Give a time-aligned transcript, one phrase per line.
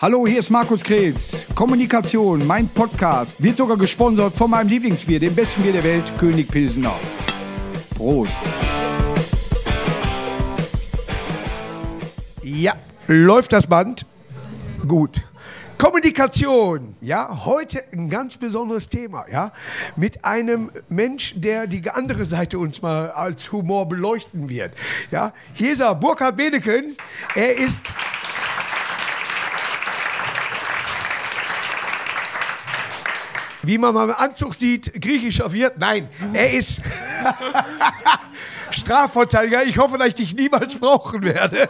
[0.00, 1.44] Hallo, hier ist Markus Kretz.
[1.56, 6.46] Kommunikation, mein Podcast, wird sogar gesponsert von meinem Lieblingsbier, dem besten Bier der Welt, König
[6.46, 6.94] Pilsener.
[7.96, 8.40] Prost.
[12.44, 12.74] Ja,
[13.08, 14.06] läuft das Band?
[14.86, 15.24] Gut.
[15.78, 19.52] Kommunikation, ja, heute ein ganz besonderes Thema, ja,
[19.96, 24.72] mit einem Mensch, der die andere Seite uns mal als Humor beleuchten wird,
[25.10, 25.32] ja.
[25.54, 26.96] Hier ist er, Burkhard Beneken,
[27.34, 27.82] er ist
[33.68, 35.76] wie man mal im Anzug sieht, griechischer Wirt.
[35.76, 36.80] Nein, er ist
[38.78, 39.64] Strafverteidiger.
[39.64, 41.68] Ich hoffe, dass ich dich niemals brauchen werde.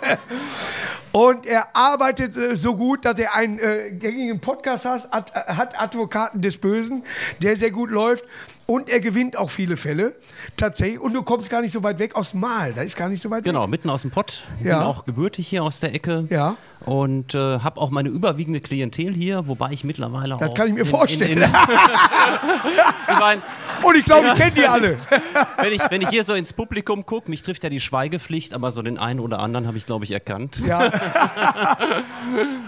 [1.13, 5.55] Und er arbeitet äh, so gut, dass er einen äh, gängigen Podcast hat, ad, äh,
[5.55, 7.03] hat, Advokaten des Bösen,
[7.43, 8.25] der sehr gut läuft.
[8.67, 10.15] Und er gewinnt auch viele Fälle,
[10.59, 11.01] tatsächlich.
[11.01, 13.31] Und du kommst gar nicht so weit weg aus Mal, da ist gar nicht so
[13.31, 13.65] weit genau, weg.
[13.65, 14.43] Genau, mitten aus dem Pott.
[14.63, 14.79] Ja.
[14.81, 16.27] Bin auch gebürtig hier aus der Ecke.
[16.29, 16.57] Ja.
[16.85, 20.55] Und äh, habe auch meine überwiegende Klientel hier, wobei ich mittlerweile Das auch.
[20.55, 21.39] kann ich mir in- vorstellen.
[21.39, 21.51] In, in,
[23.09, 23.43] ich mein,
[23.83, 24.99] Und ich glaube, ich kenne die alle.
[25.59, 28.71] wenn, ich, wenn ich hier so ins Publikum gucke, mich trifft ja die Schweigepflicht, aber
[28.71, 30.61] so den einen oder anderen habe ich, glaube ich, erkannt.
[30.67, 30.85] Ja.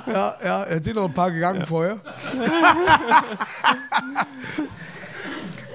[0.06, 2.00] ja, ja, es sind noch ein paar gegangen vorher.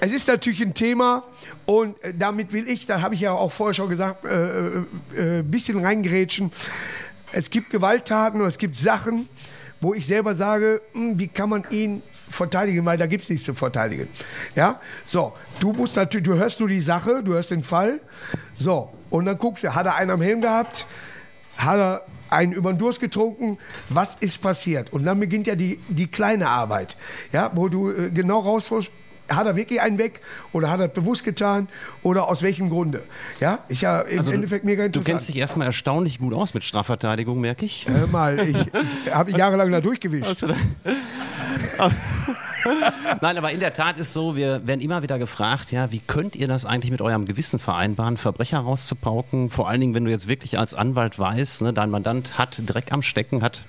[0.01, 1.23] Es ist natürlich ein Thema
[1.65, 5.39] und äh, damit will ich, da habe ich ja auch vorher schon gesagt, ein äh,
[5.39, 6.51] äh, bisschen reingrätschen.
[7.31, 9.27] Es gibt Gewalttaten und es gibt Sachen,
[9.81, 13.45] wo ich selber sage, hm, wie kann man ihn verteidigen, weil da gibt es nichts
[13.45, 14.07] zu verteidigen.
[14.55, 17.99] Ja, so, du musst natürlich, du hörst nur die Sache, du hörst den Fall,
[18.57, 20.85] so, und dann guckst du, hat er einen am Helm gehabt,
[21.57, 23.57] hat er einen über den Durst getrunken,
[23.89, 24.91] was ist passiert?
[24.91, 26.97] Und dann beginnt ja die, die kleine Arbeit,
[27.31, 28.91] ja, wo du äh, genau rausfindest,
[29.29, 30.21] hat er wirklich einen weg
[30.53, 31.67] oder hat er es bewusst getan
[32.03, 33.03] oder aus welchem Grunde?
[33.39, 35.05] Ja, ist ja im Also du- Endeffekt mega Du interessant.
[35.07, 37.85] kennst dich erstmal erstaunlich gut aus mit Strafverteidigung, merke ich.
[37.87, 38.57] Hör mal, ich,
[39.05, 40.41] ich habe jahrelang da durchgewischt.
[40.43, 40.55] Du da-
[43.21, 46.35] Nein, aber in der Tat ist so, wir werden immer wieder gefragt, ja, wie könnt
[46.35, 49.51] ihr das eigentlich mit eurem Gewissen vereinbaren, Verbrecher rauszupauken?
[49.51, 52.91] Vor allen Dingen, wenn du jetzt wirklich als Anwalt weißt, ne, dein Mandant hat Dreck
[52.91, 53.63] am Stecken, hat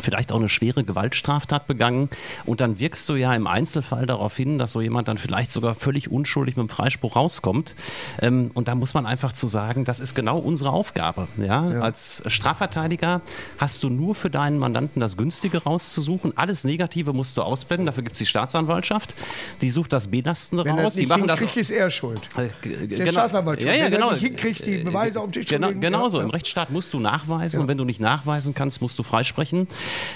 [0.00, 2.08] vielleicht auch eine schwere Gewaltstraftat begangen
[2.46, 5.74] und dann wirkst du ja im Einzelfall darauf hin, dass so jemand dann vielleicht sogar
[5.74, 7.74] völlig unschuldig mit dem Freispruch rauskommt.
[8.20, 11.28] Ähm, und da muss man einfach zu sagen, das ist genau unsere Aufgabe.
[11.38, 11.62] Ja?
[11.80, 13.20] Als Strafverteidiger
[13.58, 16.36] hast du nur für deinen Mandanten das Günstige rauszusuchen.
[16.36, 17.86] Alles Negative musst du ausblenden.
[17.86, 19.14] Dafür gibt es die Staatsanwaltschaft.
[19.60, 20.96] Die sucht das Belastende Wenn er raus.
[20.96, 21.40] nicht machen das.
[21.40, 22.28] hinkriegt, ist er schuld.
[22.36, 23.10] Äh, Ist der genau.
[23.12, 23.74] Staatsanwalt schuld.
[23.74, 24.12] Ja, ja, Wenn er genau.
[24.12, 26.18] nicht hinkriegt, die Beweise auf den Tisch genau, Genau ja, so.
[26.18, 26.24] ja.
[26.24, 29.68] Im Rechtsstaat musst du nachweisen und wenn du nicht nachweisen kannst, musst du freisprechen.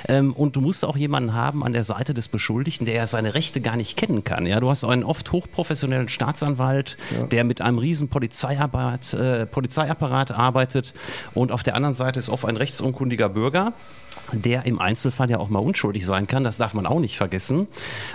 [0.08, 3.34] Ähm, und du musst auch jemanden haben an der Seite des Beschuldigten, der ja seine
[3.34, 4.46] Rechte gar nicht kennen kann.
[4.46, 6.96] Ja, du hast einen oft hochprofessionellen Staatsanwalt,
[7.30, 10.92] der mit einem riesen Polizeiapparat, äh, Polizeiapparat arbeitet.
[11.34, 13.72] Und auf der anderen Seite ist oft ein rechtsunkundiger Bürger
[14.32, 17.68] der im Einzelfall ja auch mal unschuldig sein kann, das darf man auch nicht vergessen.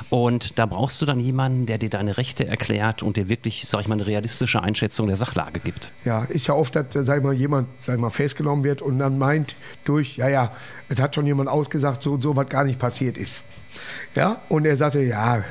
[0.09, 3.81] Und da brauchst du dann jemanden, der dir deine Rechte erklärt und dir wirklich, sag
[3.81, 5.91] ich mal, eine realistische Einschätzung der Sachlage gibt.
[6.05, 8.99] Ja, ist ja oft, dass, sag ich mal, jemand, sag ich mal, festgenommen wird und
[8.99, 9.55] dann meint
[9.85, 10.51] durch, ja, ja,
[10.89, 13.43] es hat schon jemand ausgesagt, so und so, was gar nicht passiert ist.
[14.15, 15.43] Ja, und er sagte, ja,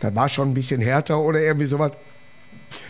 [0.00, 1.92] das war schon ein bisschen härter oder irgendwie sowas.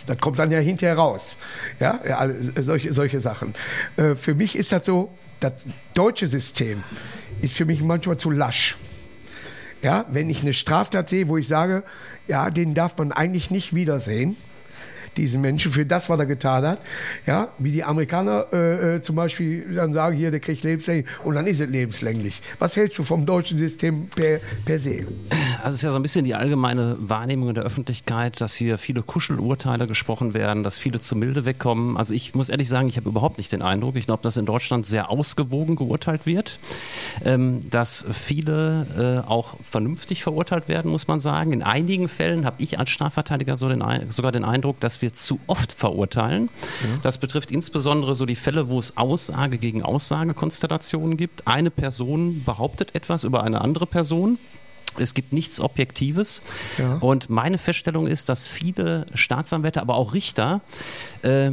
[0.06, 1.36] Das kommt dann ja hinterher raus.
[1.80, 2.28] Ja, ja
[2.62, 3.52] solche, solche Sachen.
[3.96, 5.10] Äh, für mich ist das so,
[5.42, 5.52] das
[5.94, 6.82] deutsche System
[7.40, 8.76] ist für mich manchmal zu lasch.
[9.82, 11.82] Ja, wenn ich eine Straftat sehe, wo ich sage,
[12.28, 14.36] ja, den darf man eigentlich nicht wiedersehen,
[15.16, 16.80] diesen Menschen für das, was er getan hat.
[17.26, 21.34] Ja, wie die Amerikaner äh, äh, zum Beispiel dann sagen, hier, der kriegt lebenslänglich und
[21.34, 22.40] dann ist es lebenslänglich.
[22.58, 25.06] Was hältst du vom deutschen System per, per se?
[25.62, 28.78] Also es ist ja so ein bisschen die allgemeine Wahrnehmung in der Öffentlichkeit, dass hier
[28.78, 31.96] viele Kuschelurteile gesprochen werden, dass viele zu milde wegkommen.
[31.96, 33.96] Also ich muss ehrlich sagen, ich habe überhaupt nicht den Eindruck.
[33.96, 36.58] Ich glaube, dass in Deutschland sehr ausgewogen geurteilt wird,
[37.24, 41.52] ähm, dass viele äh, auch vernünftig verurteilt werden, muss man sagen.
[41.52, 45.40] In einigen Fällen habe ich als Strafverteidiger so den, sogar den Eindruck, dass wir zu
[45.46, 46.48] oft verurteilen.
[47.02, 51.46] Das betrifft insbesondere so die Fälle, wo es Aussage gegen Aussagekonstellationen gibt.
[51.46, 54.38] Eine Person behauptet etwas über eine andere Person.
[54.98, 56.42] Es gibt nichts Objektives.
[56.78, 56.96] Ja.
[56.96, 60.60] Und meine Feststellung ist, dass viele Staatsanwälte, aber auch Richter,
[61.24, 61.52] äh, äh,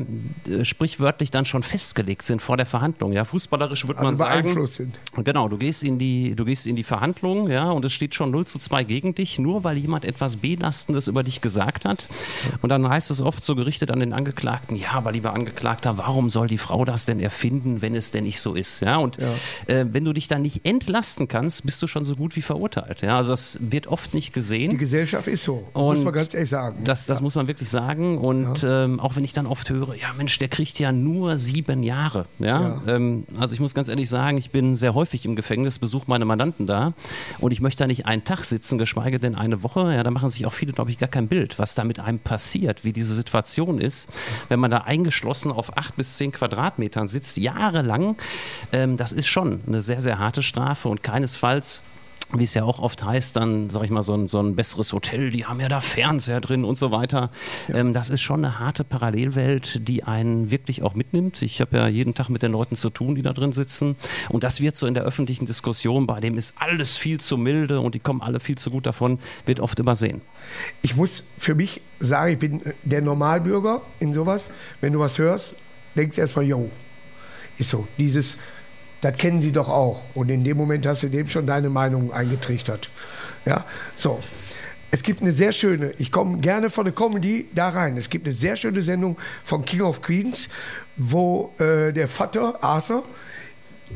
[0.63, 3.11] sprichwörtlich dann schon festgelegt sind vor der Verhandlung.
[3.13, 4.41] Ja, fußballerisch würde man Also sagen.
[4.43, 4.99] beeinflusst sind.
[5.23, 8.31] Genau, du gehst in die, du gehst in die Verhandlung, ja, und es steht schon
[8.31, 12.07] 0 zu 2 gegen dich, nur weil jemand etwas Belastendes über dich gesagt hat.
[12.61, 16.29] Und dann heißt es oft so gerichtet an den Angeklagten, ja, aber lieber Angeklagter, warum
[16.29, 18.81] soll die Frau das denn erfinden, wenn es denn nicht so ist?
[18.81, 19.17] Ja, und
[19.67, 23.01] Äh, wenn du dich dann nicht entlasten kannst, bist du schon so gut wie verurteilt.
[23.01, 24.71] Ja, also Also das wird oft nicht gesehen.
[24.71, 26.83] Die Gesellschaft ist so, muss man ganz ehrlich sagen.
[26.83, 27.23] Das, das ja.
[27.23, 28.17] muss man wirklich sagen.
[28.17, 28.85] Und ja.
[28.85, 32.25] ähm, auch wenn ich dann oft höre, ja Mensch, der kriegt ja nur sieben Jahre.
[32.39, 32.81] Ja?
[32.87, 32.95] ja.
[32.95, 36.25] Ähm, also ich muss ganz ehrlich sagen, ich bin sehr häufig im Gefängnis, besuche meine
[36.25, 36.93] Mandanten da
[37.37, 39.93] und ich möchte da nicht einen Tag sitzen, geschweige denn eine Woche.
[39.93, 42.19] Ja, da machen sich auch viele, glaube ich, gar kein Bild, was da mit einem
[42.19, 44.09] passiert, wie diese Situation ist,
[44.47, 48.15] wenn man da eingeschlossen auf acht bis zehn Quadratmetern sitzt, jahrelang.
[48.73, 51.81] Ähm, das ist schon eine sehr, sehr harte Strafe und keinesfalls
[52.33, 54.93] wie es ja auch oft heißt, dann, sag ich mal, so ein, so ein besseres
[54.93, 57.31] Hotel, die haben ja da Fernseher drin und so weiter.
[57.67, 57.75] Ja.
[57.75, 61.41] Ähm, das ist schon eine harte Parallelwelt, die einen wirklich auch mitnimmt.
[61.41, 63.95] Ich habe ja jeden Tag mit den Leuten zu tun, die da drin sitzen.
[64.29, 67.79] Und das wird so in der öffentlichen Diskussion, bei dem ist alles viel zu milde
[67.79, 70.21] und die kommen alle viel zu gut davon, wird oft übersehen.
[70.81, 74.51] Ich muss für mich sagen, ich bin der Normalbürger in sowas.
[74.81, 75.55] Wenn du was hörst,
[75.95, 76.69] denkst du erstmal, yo,
[77.57, 77.87] ist so.
[77.97, 78.37] Dieses
[79.01, 80.03] das kennen sie doch auch.
[80.13, 82.89] Und in dem Moment hast du dem schon deine Meinung eingetrichtert.
[83.45, 83.65] Ja,
[83.95, 84.19] so.
[84.91, 87.95] Es gibt eine sehr schöne, ich komme gerne von der Comedy da rein.
[87.95, 90.49] Es gibt eine sehr schöne Sendung von King of Queens,
[90.97, 93.03] wo äh, der Vater, Arthur,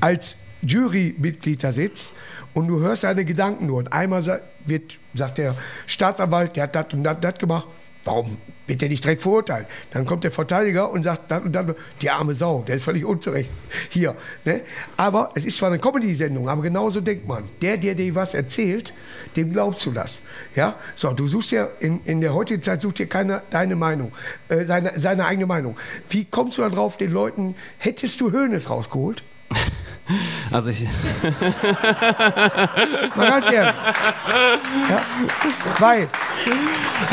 [0.01, 2.13] als Jurymitglied da sitzt
[2.53, 3.79] und du hörst seine Gedanken nur.
[3.79, 4.21] Und einmal
[4.65, 5.55] wird, sagt der
[5.87, 7.67] Staatsanwalt, der hat das und das gemacht
[8.05, 9.67] Warum wird der nicht direkt verurteilt?
[9.91, 13.05] Dann kommt der Verteidiger und sagt dann und dann, die arme Sau, der ist völlig
[13.05, 13.49] unzurecht.
[13.89, 14.15] Hier.
[14.43, 14.61] Ne?
[14.97, 17.43] Aber es ist zwar eine Comedy-Sendung, aber genauso denkt man.
[17.61, 18.93] Der, der dir was erzählt,
[19.37, 20.21] dem glaubst du das.
[20.55, 20.75] Ja?
[20.95, 24.11] So, du suchst ja in, in der heutigen Zeit sucht dir keiner deine Meinung,
[24.49, 25.77] äh, seine, seine eigene Meinung.
[26.09, 29.23] Wie kommst du darauf, den Leuten, hättest du Höhnes rausgeholt?
[30.51, 30.81] Also ich.
[33.15, 33.73] Mal ganz ehrlich.
[34.89, 35.01] Ja,
[35.79, 36.09] weil,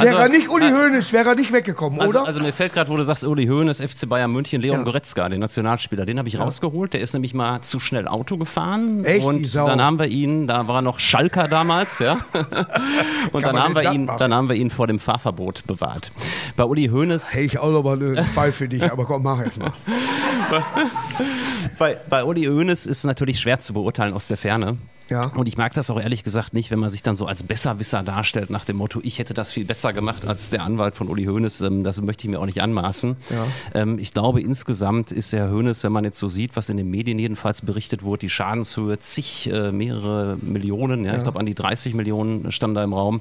[0.00, 2.26] wäre also, nicht Uli Hoeneß, wäre er nicht weggekommen, also, oder?
[2.26, 4.82] Also mir fällt gerade, wo du sagst, Uli Hoeneß, FC Bayern München, Leon ja.
[4.82, 6.42] Goretzka, den Nationalspieler, den habe ich ja.
[6.42, 6.92] rausgeholt.
[6.92, 9.04] Der ist nämlich mal zu schnell Auto gefahren.
[9.04, 9.24] Echt?
[9.24, 12.18] Und dann haben wir ihn, da war er noch Schalker damals, ja.
[13.32, 16.10] und dann haben, wir ihn, dann haben wir ihn vor dem Fahrverbot bewahrt.
[16.56, 17.34] Bei Uli Hoeneß.
[17.34, 19.72] Hey, ich auch noch mal einen Fall für dich, aber komm, mach erst mal.
[21.78, 24.78] bei, bei Uli Hoeneß ist es natürlich schwer zu beurteilen aus der Ferne.
[25.10, 25.26] Ja.
[25.34, 28.02] Und ich mag das auch ehrlich gesagt nicht, wenn man sich dann so als Besserwisser
[28.04, 31.24] darstellt, nach dem Motto, ich hätte das viel besser gemacht als der Anwalt von Uli
[31.24, 31.62] Hoeneß.
[31.62, 33.16] Ähm, das möchte ich mir auch nicht anmaßen.
[33.28, 33.46] Ja.
[33.74, 36.88] Ähm, ich glaube, insgesamt ist Herr Hoeneß, wenn man jetzt so sieht, was in den
[36.88, 41.56] Medien jedenfalls berichtet wurde, die Schadenshöhe zig, äh, mehrere Millionen, ja, ich glaube an die
[41.56, 43.20] 30 Millionen stand da im Raum,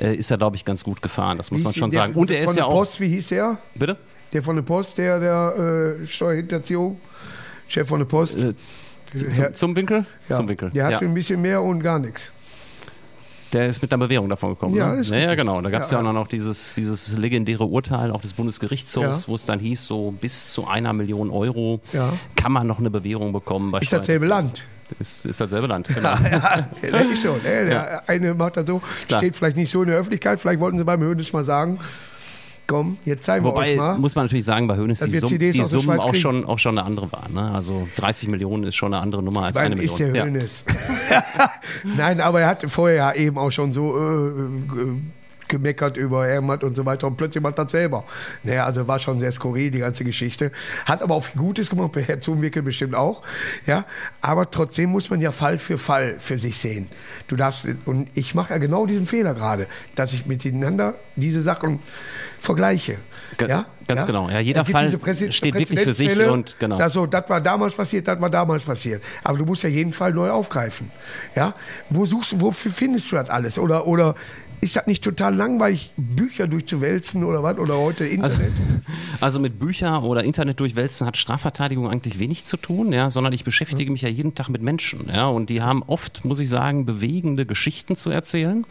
[0.00, 1.38] äh, ist er, glaube ich, ganz gut gefahren.
[1.38, 2.14] Das muss man schon sagen.
[2.14, 2.72] Und er ist ja auch.
[2.72, 3.58] Post, wie hieß der?
[3.76, 3.96] Bitte?
[4.32, 7.00] Der von der Post, der, der äh, Steuerhinterziehung,
[7.66, 8.38] Chef von der Post.
[8.38, 8.54] Äh,
[9.06, 10.04] zum, zum, Winkel?
[10.28, 10.70] Ja, zum Winkel.
[10.70, 11.10] Der hatte ja.
[11.10, 12.32] ein bisschen mehr und gar nichts.
[13.52, 14.76] Der ist mit einer Bewährung davon gekommen.
[14.76, 15.02] Ja, ne?
[15.02, 15.60] ja, ja, genau.
[15.62, 19.34] Da gab es ja, ja, auch noch dieses, dieses legendäre Urteil auch des Bundesgerichtshofs, wo
[19.34, 21.80] es dann hieß, so bis zu einer Million Euro
[22.36, 23.70] kann man noch eine Bewährung bekommen.
[23.70, 24.64] Bei ist dasselbe Land.
[24.98, 26.14] Ist, ist dasselbe Land, genau.
[26.30, 27.32] ja, ja, ist so.
[27.32, 27.66] Ne?
[27.66, 30.84] Der eine macht das so, steht vielleicht nicht so in der Öffentlichkeit, vielleicht wollten sie
[30.84, 31.78] beim Höhnes mal sagen,
[32.68, 33.98] komm, jetzt zeigen Wobei, wir euch mal.
[33.98, 36.86] muss man natürlich sagen, bei Hönes die, Summ, die Summen auch schon, auch schon eine
[36.86, 37.32] andere waren.
[37.32, 37.50] Ne?
[37.50, 39.90] Also 30 Millionen ist schon eine andere Nummer als Wann eine Million.
[39.90, 40.64] ist der Hönes.
[41.10, 41.24] Ja.
[41.82, 45.00] Nein, aber er hatte vorher ja eben auch schon so äh, äh,
[45.48, 48.04] gemeckert über Hermann und so weiter und plötzlich macht das selber.
[48.42, 50.52] Naja, also war schon sehr skurril, die ganze Geschichte.
[50.84, 53.22] Hat aber auch viel Gutes gemacht, bei Herr Zumwickel bestimmt auch.
[53.66, 53.86] Ja,
[54.20, 56.88] aber trotzdem muss man ja Fall für Fall für sich sehen.
[57.28, 61.80] Du darfst, und ich mache ja genau diesen Fehler gerade, dass ich miteinander diese Sachen
[62.38, 62.98] vergleiche.
[63.40, 63.66] Ja?
[63.86, 64.06] Ganz ja?
[64.06, 64.28] genau.
[64.28, 64.90] Ja, jeder Fall
[65.30, 66.76] steht wirklich für sich und genau.
[66.76, 69.02] Sag so, das war damals passiert, das war damals passiert.
[69.24, 70.90] Aber du musst ja jeden Fall neu aufgreifen.
[71.34, 71.54] Ja?
[71.88, 73.58] Wo suchst du, wofür findest du das alles?
[73.58, 74.14] Oder, oder
[74.60, 77.58] ist das nicht total langweilig, Bücher durchzuwälzen oder was?
[77.58, 78.52] Oder heute Internet?
[79.20, 83.32] Also, also, mit Bücher oder Internet durchwälzen hat Strafverteidigung eigentlich wenig zu tun, ja, sondern
[83.32, 85.08] ich beschäftige mich ja jeden Tag mit Menschen.
[85.12, 88.64] Ja, und die haben oft, muss ich sagen, bewegende Geschichten zu erzählen,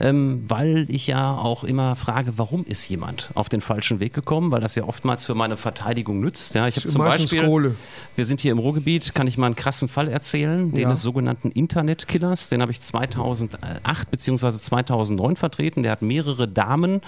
[0.00, 4.50] ähm, weil ich ja auch immer frage, warum ist jemand auf den falschen Weg gekommen?
[4.50, 6.54] Weil das ja oftmals für meine Verteidigung nützt.
[6.54, 7.74] Ja, ich habe zum Beispiel, Kohle.
[8.16, 10.90] wir sind hier im Ruhrgebiet, kann ich mal einen krassen Fall erzählen, den ja.
[10.90, 12.48] des sogenannten Internetkillers.
[12.48, 14.50] Den habe ich 2008 bzw.
[14.50, 15.82] 2009 Frauen vertreten.
[15.82, 17.02] Der hat mehrere Damen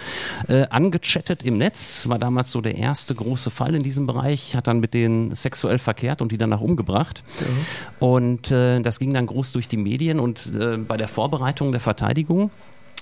[0.49, 4.67] äh, angechattet im Netz, war damals so der erste große Fall in diesem Bereich, hat
[4.67, 7.23] dann mit denen sexuell verkehrt und die danach umgebracht.
[7.41, 8.05] Mhm.
[8.07, 11.81] Und äh, das ging dann groß durch die Medien und äh, bei der Vorbereitung der
[11.81, 12.50] Verteidigung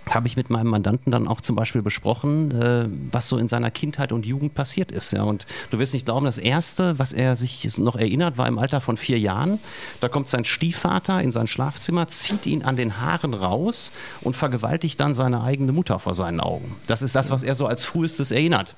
[0.09, 3.71] habe ich mit meinem Mandanten dann auch zum Beispiel besprochen, äh, was so in seiner
[3.71, 5.13] Kindheit und Jugend passiert ist.
[5.13, 5.23] Ja.
[5.23, 8.81] Und du wirst nicht glauben, das Erste, was er sich noch erinnert, war im Alter
[8.81, 9.59] von vier Jahren.
[10.01, 14.99] Da kommt sein Stiefvater in sein Schlafzimmer, zieht ihn an den Haaren raus und vergewaltigt
[15.01, 16.77] dann seine eigene Mutter vor seinen Augen.
[16.87, 18.75] Das ist das, was er so als frühestes erinnert.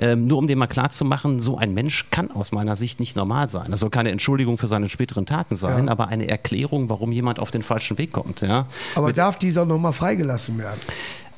[0.00, 3.48] Ähm, nur um dem mal klarzumachen, so ein Mensch kann aus meiner Sicht nicht normal
[3.48, 3.70] sein.
[3.70, 5.90] Das soll keine Entschuldigung für seine späteren Taten sein, ja.
[5.90, 8.40] aber eine Erklärung, warum jemand auf den falschen Weg kommt.
[8.40, 8.66] Ja.
[8.94, 10.61] Aber Mit darf dieser nochmal freigelassen werden?
[10.62, 10.80] Werden.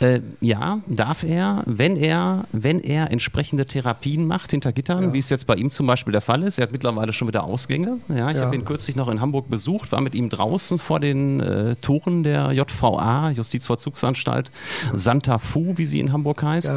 [0.01, 5.13] Äh, ja, darf er, wenn er, wenn er entsprechende Therapien macht hinter Gittern, ja.
[5.13, 6.59] wie es jetzt bei ihm zum Beispiel der Fall ist.
[6.59, 7.99] Er hat mittlerweile schon wieder Ausgänge.
[8.09, 8.45] Ja, ich ja.
[8.45, 12.23] habe ihn kürzlich noch in Hamburg besucht, war mit ihm draußen vor den äh, Toren
[12.23, 14.51] der JVA, Justizvollzugsanstalt
[14.93, 16.75] Santa Fu, wie sie in Hamburg heißt,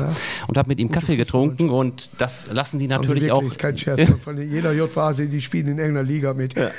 [0.48, 3.44] und habe mit ihm Gute Kaffee getrunken und das lassen die natürlich also wirklich, auch.
[3.44, 4.02] Ist kein Scherz.
[4.24, 6.56] Von jeder JVA, die spielen in irgendeiner Liga mit.
[6.56, 6.70] Äh,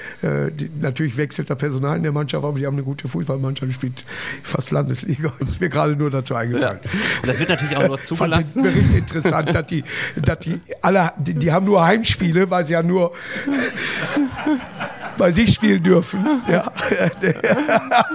[0.52, 3.74] die, natürlich wechselt der Personal in der Mannschaft, aber die haben eine gute Fußballmannschaft, die
[3.74, 4.04] spielt
[4.42, 5.32] fast Landesliga.
[5.40, 6.80] Das ist mir gerade nur dazu eingefallen.
[6.82, 6.90] Ja.
[7.22, 8.64] Und das wird natürlich auch nur zugelassen.
[8.64, 9.84] Ich fand den Bericht interessant, dass die,
[10.16, 13.12] dass die alle, die, die haben nur Heimspiele, weil sie ja nur
[15.18, 16.24] bei sich spielen dürfen.
[16.50, 16.72] Ja.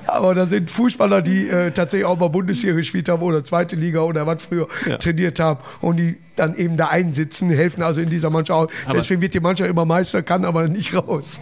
[0.06, 4.00] Aber da sind Fußballer, die äh, tatsächlich auch mal Bundesliga gespielt haben oder zweite Liga
[4.00, 4.98] oder was früher ja.
[4.98, 8.70] trainiert haben und die dann eben da einsitzen, helfen also in dieser Mannschaft.
[8.84, 11.40] Aber Deswegen wird die Mannschaft immer Meister, kann aber nicht raus.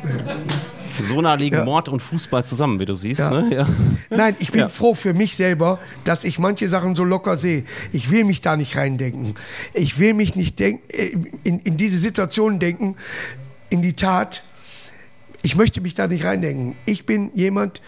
[1.02, 1.64] So nah liegen ja.
[1.64, 3.20] Mord und Fußball zusammen, wie du siehst.
[3.20, 3.30] Ja.
[3.30, 3.54] Ne?
[3.54, 3.68] Ja.
[4.10, 7.64] Nein, ich bin froh für mich selber, dass ich manche Sachen so locker sehe.
[7.92, 9.34] Ich will mich da nicht reindenken.
[9.72, 12.96] Ich will mich nicht denk äh, in, in diese Situation denken,
[13.70, 14.44] in die Tat,
[15.44, 16.74] ich möchte mich da nicht reindenken.
[16.86, 17.82] Ich bin jemand,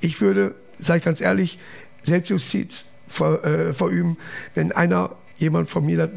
[0.00, 1.58] ich würde, sage ich ganz ehrlich,
[2.02, 4.16] Selbstjustiz ver, äh, verüben,
[4.54, 6.10] wenn einer, jemand von mir,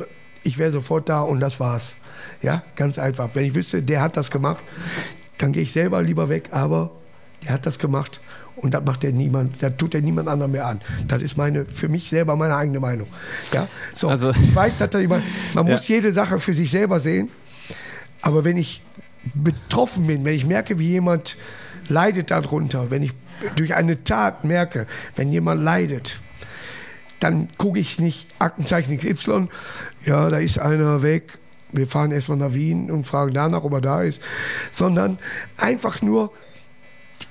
[0.44, 1.96] ich wäre sofort da und das war's.
[2.42, 3.30] Ja, ganz einfach.
[3.34, 4.64] Wenn ich wüsste, der hat das gemacht,
[5.40, 6.92] dann gehe ich selber lieber weg, aber
[7.44, 8.22] der hat das gemacht
[8.56, 10.80] und das macht er niemand, das tut er niemand anderem mehr an.
[11.06, 13.08] Das ist meine, für mich selber meine eigene Meinung.
[13.52, 14.08] Ja, so.
[14.08, 15.74] Also, ich weiß, dass da jemand, man ja.
[15.74, 17.30] muss jede Sache für sich selber sehen,
[18.22, 18.82] aber wenn ich
[19.34, 21.38] betroffen bin, wenn ich merke, wie jemand
[21.90, 23.14] leidet darunter, wenn ich
[23.56, 26.20] durch eine Tat merke, wenn jemand leidet,
[27.20, 29.48] dann gucke ich nicht Aktenzeichen XY,
[30.06, 31.38] ja, da ist einer weg,
[31.72, 34.22] wir fahren erstmal nach Wien und fragen danach, ob er da ist,
[34.72, 35.18] sondern
[35.58, 36.32] einfach nur,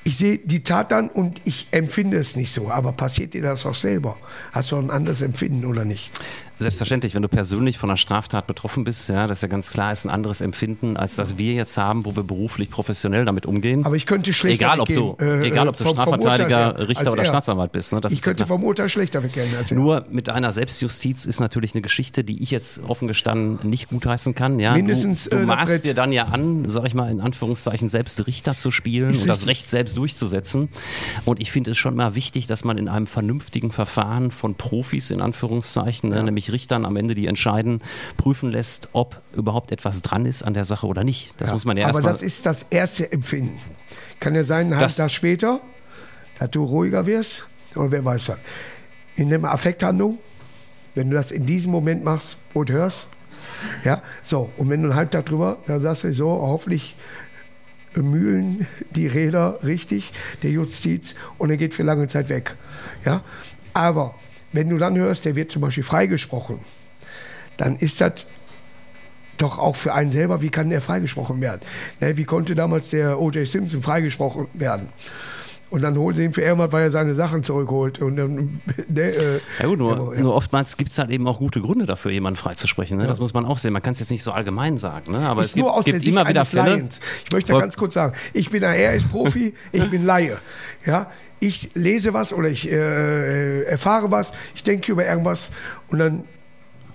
[0.04, 2.70] ich sehe die Tat dann und ich empfinde es nicht so.
[2.70, 4.16] Aber passiert dir das auch selber?
[4.52, 6.12] Hast du ein anderes Empfinden oder nicht?
[6.58, 9.92] Selbstverständlich, wenn du persönlich von einer Straftat betroffen bist, ja, das ist ja ganz klar,
[9.92, 13.84] ist ein anderes Empfinden, als das wir jetzt haben, wo wir beruflich professionell damit umgehen.
[13.84, 17.12] Aber ich könnte schlechter egal, ob du, äh, egal, ob du vom, Strafverteidiger, vom Richter
[17.12, 17.92] oder Staatsanwalt bist.
[17.92, 19.48] Ne, ich könnte vom Urteil schlechter weggehen.
[19.72, 24.34] Nur mit deiner Selbstjustiz ist natürlich eine Geschichte, die ich jetzt offen gestanden nicht gutheißen
[24.34, 24.58] kann.
[24.58, 25.24] Ja, Mindestens.
[25.24, 28.56] Du, du äh, maßt dir dann ja an, sag ich mal in Anführungszeichen, selbst Richter
[28.56, 30.68] zu spielen ist und das Recht selbst durchzusetzen.
[31.24, 35.10] Und ich finde es schon mal wichtig, dass man in einem vernünftigen Verfahren von Profis
[35.10, 36.22] in Anführungszeichen, ne, ja.
[36.46, 37.80] Nämlich Richtern am Ende, die entscheiden,
[38.16, 41.34] prüfen lässt, ob überhaupt etwas dran ist an der Sache oder nicht.
[41.38, 43.58] Das ja, muss man ja Aber das ist das erste Empfinden.
[44.20, 45.60] Kann ja sein, ein halbes später,
[46.38, 48.38] dass du ruhiger wirst oder wer weiß was.
[49.16, 50.18] In der Affekthandlung,
[50.94, 53.08] wenn du das in diesem Moment machst, du hörst,
[53.84, 56.96] ja, so, und wenn du einen Halbtag drüber, dann sagst du so, hoffentlich
[57.94, 60.12] mühlen die Räder richtig,
[60.42, 62.56] der Justiz, und er geht für lange Zeit weg.
[63.04, 63.22] Ja?
[63.72, 64.14] Aber
[64.56, 66.58] wenn du dann hörst, der wird zum Beispiel freigesprochen,
[67.56, 68.26] dann ist das
[69.38, 71.60] doch auch für einen selber, wie kann der freigesprochen werden?
[72.00, 73.46] Ne, wie konnte damals der O.J.
[73.46, 74.88] Simpson freigesprochen werden?
[75.68, 78.00] Und dann holen sie ihn für irgendwas, weil er seine Sachen zurückholt.
[78.00, 80.20] Und dann, ne, äh, ja gut, nur, ja.
[80.20, 82.98] nur oftmals gibt es halt eben auch gute Gründe dafür, jemanden freizusprechen.
[82.98, 83.04] Ne?
[83.04, 83.08] Ja.
[83.08, 83.72] Das muss man auch sehen.
[83.72, 85.10] Man kann es jetzt nicht so allgemein sagen.
[85.10, 85.18] Ne?
[85.28, 86.76] Aber ist es gibt, nur aus gibt der immer wieder Fälle.
[86.76, 87.00] Lions.
[87.24, 90.38] Ich möchte ganz kurz sagen, ich bin ein RS-Profi, ich bin Laie.
[90.84, 91.10] Ja?
[91.40, 95.50] Ich lese was oder ich äh, äh, erfahre was, ich denke über irgendwas
[95.88, 96.24] und dann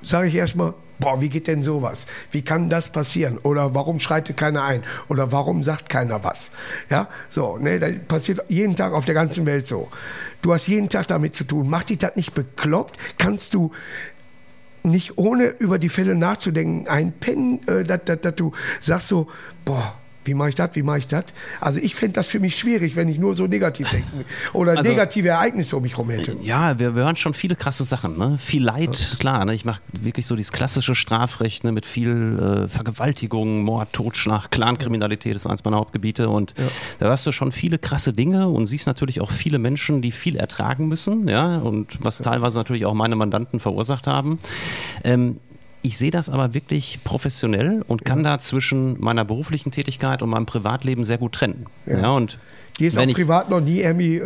[0.02, 2.06] sage ich erstmal, boah, wie geht denn sowas?
[2.32, 3.38] Wie kann das passieren?
[3.40, 4.84] Oder warum schreitet keiner ein?
[5.10, 6.52] Oder warum sagt keiner was?
[6.90, 9.90] Ja, so, ne, das passiert jeden Tag auf der ganzen Welt so.
[10.42, 11.70] Du hast jeden Tag damit zu tun.
[11.70, 12.98] Macht dich das nicht bekloppt?
[13.18, 13.72] Kannst du
[14.84, 19.28] nicht ohne über die Fälle nachzudenken einpennen, äh, dass du sagst so,
[19.66, 20.72] boah, wie mache ich das?
[20.74, 21.26] Wie mache ich das?
[21.60, 24.90] Also ich fände das für mich schwierig, wenn ich nur so negativ denken oder also,
[24.90, 26.38] negative Ereignisse um mich herum hätte.
[26.42, 28.18] Ja, wir, wir hören schon viele krasse Sachen.
[28.18, 28.38] Ne?
[28.38, 29.46] Viel Leid, klar.
[29.46, 29.56] Ne?
[29.56, 31.72] Ich mache wirklich so dieses klassische Strafrecht ne?
[31.72, 36.30] mit viel äh, Vergewaltigung, Mord, Totschlag, Clankriminalität ist eins meiner Hauptgebiete.
[36.30, 36.66] Und ja.
[37.00, 40.36] da hörst du schon viele krasse Dinge und siehst natürlich auch viele Menschen, die viel
[40.36, 41.28] ertragen müssen.
[41.28, 41.58] Ja?
[41.58, 44.40] Und was teilweise natürlich auch meine Mandanten verursacht haben.
[45.04, 45.38] Ähm,
[45.84, 48.32] ich sehe das aber wirklich professionell und kann ja.
[48.32, 51.66] da zwischen meiner beruflichen Tätigkeit und meinem Privatleben sehr gut trennen.
[51.86, 52.00] Ja.
[52.00, 52.38] ja und
[52.80, 54.22] Die ist Wenn auch privat noch nie irgendwie äh,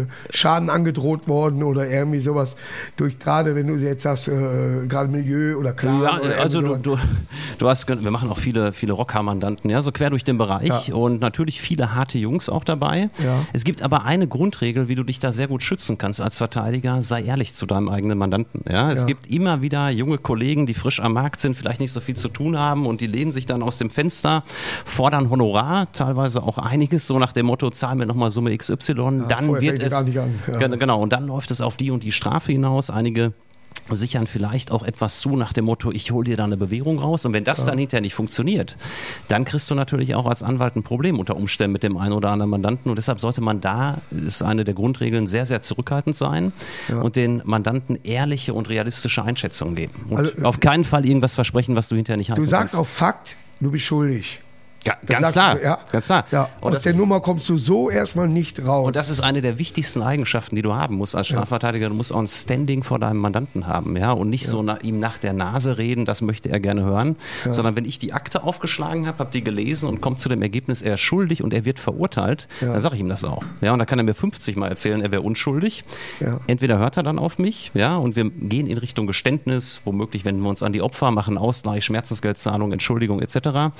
[0.00, 2.54] äh, Schaden angedroht worden oder irgendwie sowas.
[2.96, 6.02] Durch gerade, wenn du jetzt sagst, äh, gerade Milieu oder Clan.
[6.02, 6.98] Ja, oder also du, du,
[7.58, 10.94] du hast, wir machen auch viele, viele Rocker-Mandanten, ja, so quer durch den Bereich Ja.
[10.94, 13.10] und natürlich viele harte Jungs auch dabei.
[13.24, 13.44] Ja.
[13.52, 17.02] Es gibt aber eine Grundregel, wie du dich da sehr gut schützen kannst als Verteidiger,
[17.02, 18.62] sei ehrlich zu deinem eigenen Mandanten.
[18.70, 19.06] Ja, es Ja.
[19.06, 22.28] gibt immer wieder junge Kollegen, die frisch am Markt sind, vielleicht nicht so viel zu
[22.28, 24.44] tun haben und die lehnen sich dann aus dem Fenster,
[24.84, 28.94] fordern Honorar, teilweise auch einiges, so nach dem Motto, zahl mir nochmal Summe XY,
[29.28, 30.26] dann vorher wird es, an, ja.
[30.58, 32.90] Gen- genau, und dann läuft es auf die und die Strafe hinaus.
[32.90, 33.32] Einige
[33.90, 37.24] sichern vielleicht auch etwas zu nach dem Motto, ich hole dir da eine Bewährung raus.
[37.24, 38.76] Und wenn das dann hinterher nicht funktioniert,
[39.28, 42.30] dann kriegst du natürlich auch als Anwalt ein Problem unter Umständen mit dem einen oder
[42.30, 42.90] anderen Mandanten.
[42.90, 46.52] Und deshalb sollte man da, ist eine der Grundregeln, sehr, sehr zurückhaltend sein
[47.02, 50.06] und den Mandanten ehrliche und realistische Einschätzungen geben.
[50.10, 52.76] Und Also, auf keinen Fall irgendwas versprechen, was du hinterher nicht halten Du sagst kannst.
[52.80, 54.40] auf Fakt, du bist schuldig.
[54.84, 56.24] Ga ganz klar, Du, ja, ganz klar.
[56.30, 58.86] Ja, Und aus der ist- Nummer kommst du so erstmal nicht raus.
[58.86, 61.88] Und das ist eine der wichtigsten Eigenschaften, die du haben musst als Strafverteidiger.
[61.88, 65.00] Du musst auch ein Standing vor deinem Mandanten haben, ja, und nicht so nach, ihm
[65.00, 67.16] nach der Nase reden, das möchte er gerne hören,
[67.50, 70.80] sondern wenn ich die Akte aufgeschlagen habe, habe die gelesen und komme zu dem Ergebnis,
[70.80, 73.42] er ist schuldig und er wird verurteilt, dann sage ich ihm das auch.
[73.60, 75.82] Ja, und dann kann er mir 50 Mal erzählen, er wäre unschuldig.
[76.46, 80.42] Entweder hört er dann auf mich, ja, und wir gehen in Richtung Geständnis, womöglich wenden
[80.42, 83.72] wir uns an die Opfer, machen Ausgleich, Schmerzensgeldzahlung, Entschuldigung etc.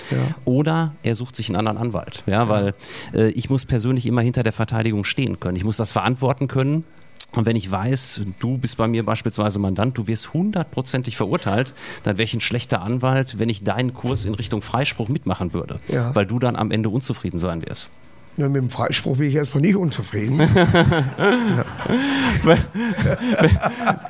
[0.45, 2.75] Oder er sucht sich einen anderen Anwalt, ja, weil
[3.15, 5.57] äh, ich muss persönlich immer hinter der Verteidigung stehen können.
[5.57, 6.85] Ich muss das verantworten können.
[7.33, 12.17] Und wenn ich weiß, du bist bei mir beispielsweise Mandant, du wirst hundertprozentig verurteilt, dann
[12.17, 16.15] wäre ich ein schlechter Anwalt, wenn ich deinen Kurs in Richtung Freispruch mitmachen würde, Ja.
[16.15, 17.91] weil du dann am Ende unzufrieden sein wirst.
[18.39, 20.39] Ja, mit dem Freispruch bin ich erstmal nicht unzufrieden.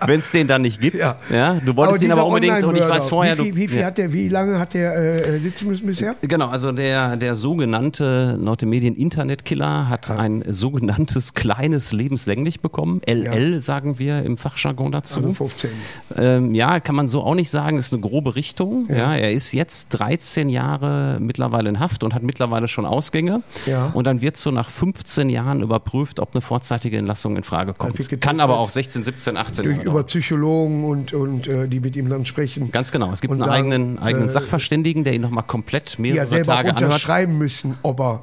[0.07, 1.17] Wenn es den dann nicht gibt, Ja.
[1.31, 3.87] ja, du wolltest ihn aber unbedingt und ich weiß vorher, Wie, viel, wie, viel ja.
[3.87, 6.15] hat der, wie lange hat der äh, sitzen müssen bisher?
[6.21, 13.01] Genau, also der, der sogenannte, laut den Medien Internetkiller hat ein sogenanntes kleines lebenslänglich bekommen.
[13.07, 15.21] LL sagen wir im Fachjargon dazu.
[15.21, 15.71] Also 15.
[16.19, 18.87] Ähm, ja, kann man so auch nicht sagen, ist eine grobe Richtung.
[18.89, 19.15] Ja.
[19.15, 23.43] er ist jetzt 13 Jahre mittlerweile in Haft und hat mittlerweile schon Ausgänge.
[23.67, 23.87] Ja.
[23.95, 28.21] Und dann wird so nach 15 Jahren überprüft, ob eine vorzeitige Entlassung in Frage kommt.
[28.21, 30.03] Kann aber auch 16, 17, 18 Durch, Jahre über.
[30.05, 32.71] Psychologen und, und äh, die mit ihm dann sprechen.
[32.71, 33.11] Ganz genau.
[33.13, 36.27] Es gibt einen sagen, eigenen, eigenen äh, Sachverständigen, der ihn nochmal komplett die ja mehrere
[36.27, 36.85] selber Tage anhört.
[36.85, 38.23] unterschreiben müssen, ob er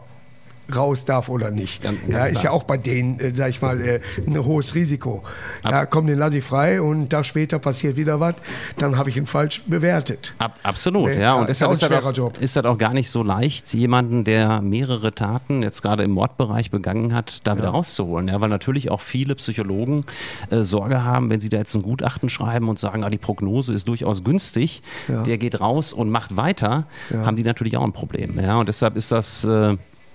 [0.73, 1.83] raus darf oder nicht.
[1.83, 4.73] Ganz- ganz ja, ist ja auch bei denen, äh, sag ich mal, äh, ein hohes
[4.75, 5.23] Risiko.
[5.63, 8.35] Ja, Abs- komm, den lasse ich frei und einen Tag später passiert wieder was,
[8.77, 10.33] dann habe ich ihn falsch bewertet.
[10.39, 11.19] Ab, absolut, Nee, ja.
[11.21, 13.21] ja, Und ist deshalb ein ist das, schwerer auch, ist das auch gar nicht so
[13.23, 18.27] leicht, jemanden, der mehrere Taten jetzt gerade im Mordbereich begangen hat, da wieder rauszuholen.
[18.27, 20.05] Ja, weil natürlich auch viele Psychologen
[20.49, 23.73] äh, Sorge haben, wenn sie da jetzt ein Gutachten schreiben und sagen, ah, die Prognose
[23.73, 25.23] ist durchaus günstig, Ja.
[25.23, 28.39] der geht raus und macht weiter, haben die natürlich auch ein Problem.
[28.39, 29.47] Ja, und deshalb ist das.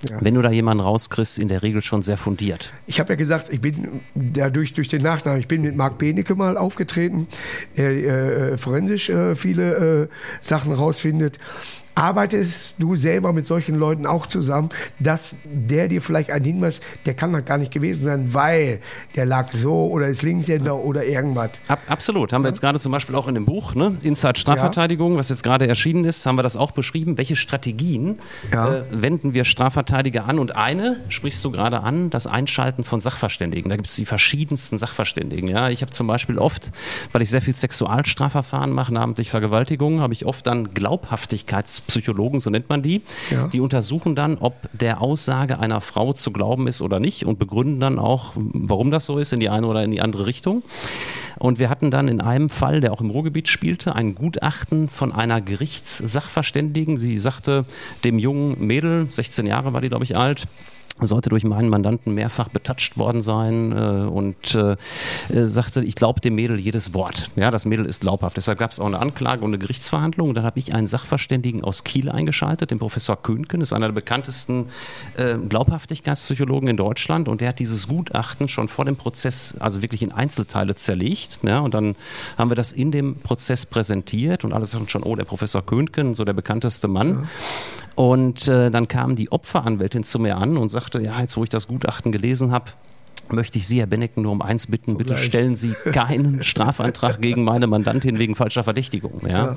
[0.08, 0.16] Ja.
[0.20, 2.72] Wenn du da jemanden rauskriegst, in der Regel schon sehr fundiert.
[2.86, 6.34] Ich habe ja gesagt, ich bin dadurch durch den Nachnamen, ich bin mit Marc Benecke
[6.34, 7.26] mal aufgetreten,
[7.76, 10.08] der äh, forensisch äh, viele äh,
[10.40, 11.38] Sachen rausfindet.
[12.00, 17.12] Arbeitest du selber mit solchen Leuten auch zusammen, dass der dir vielleicht einen Hinweis, der
[17.12, 18.80] kann das gar nicht gewesen sein, weil
[19.16, 21.50] der lag so oder ist Linkshänder oder irgendwas.
[21.68, 22.32] Ab, absolut.
[22.32, 23.98] Haben wir jetzt gerade zum Beispiel auch in dem Buch, ne?
[24.02, 27.18] Inside Strafverteidigung, was jetzt gerade erschienen ist, haben wir das auch beschrieben.
[27.18, 28.18] Welche Strategien
[28.50, 28.76] Ja.
[28.76, 30.38] äh, wenden wir Strafverteidiger an?
[30.38, 33.68] Und eine sprichst du gerade an, das Einschalten von Sachverständigen.
[33.68, 35.48] Da gibt es die verschiedensten Sachverständigen.
[35.50, 35.68] Ja?
[35.68, 36.72] Ich habe zum Beispiel oft,
[37.12, 40.72] weil ich sehr viel Sexualstrafverfahren mache, namentlich Vergewaltigungen, habe ich oft dann
[41.90, 43.48] Glaubhaftigkeitspsychologen, so nennt man die, Ja.
[43.48, 47.80] die untersuchen dann, ob der Aussage einer Frau zu glauben ist oder nicht und begründen
[47.80, 50.62] dann auch, warum das so ist, in die eine oder in die andere Richtung.
[51.38, 55.12] Und wir hatten dann in einem Fall, der auch im Ruhrgebiet spielte, ein Gutachten von
[55.12, 56.98] einer Gerichtssachverständigen.
[56.98, 57.64] Sie sagte
[58.04, 60.46] dem jungen Mädel, 16 Jahre war die, glaube ich, alt,
[61.06, 64.76] sollte durch meinen Mandanten mehrfach betatscht worden sein äh, und äh,
[65.32, 67.30] äh, sagte, ich glaube dem Mädel jedes Wort.
[67.36, 68.36] Ja, das Mädel ist glaubhaft.
[68.36, 70.30] Deshalb gab es auch eine Anklage und eine Gerichtsverhandlung.
[70.30, 73.94] Und dann habe ich einen Sachverständigen aus Kiel eingeschaltet, den Professor Könken, ist einer der
[73.94, 74.66] bekanntesten
[75.16, 77.28] äh, Glaubhaftigkeitspsychologen in Deutschland.
[77.28, 81.38] Und der hat dieses Gutachten schon vor dem Prozess, also wirklich in Einzelteile zerlegt.
[81.42, 81.96] Ja, und dann
[82.38, 86.14] haben wir das in dem Prozess präsentiert und alle sagten schon, oh, der Professor Könken,
[86.14, 87.28] so der bekannteste Mann.
[88.00, 91.50] Und äh, dann kam die Opferanwältin zu mir an und sagte, ja, jetzt wo ich
[91.50, 92.70] das Gutachten gelesen habe,
[93.28, 95.26] möchte ich Sie, Herr Bennecken, nur um eins bitten, bitte gleich.
[95.26, 99.20] stellen Sie keinen Strafantrag gegen meine Mandantin wegen falscher Verdächtigung.
[99.28, 99.54] Ja?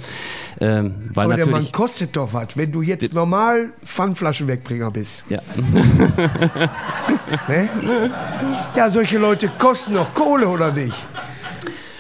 [0.60, 5.24] Ähm, weil Aber der Mann kostet doch was, wenn du jetzt normal Pfandflaschenwegbringer bist.
[5.30, 5.40] Ja.
[7.48, 7.70] Ne?
[8.76, 10.96] Ja, solche Leute kosten doch Kohle, oder nicht?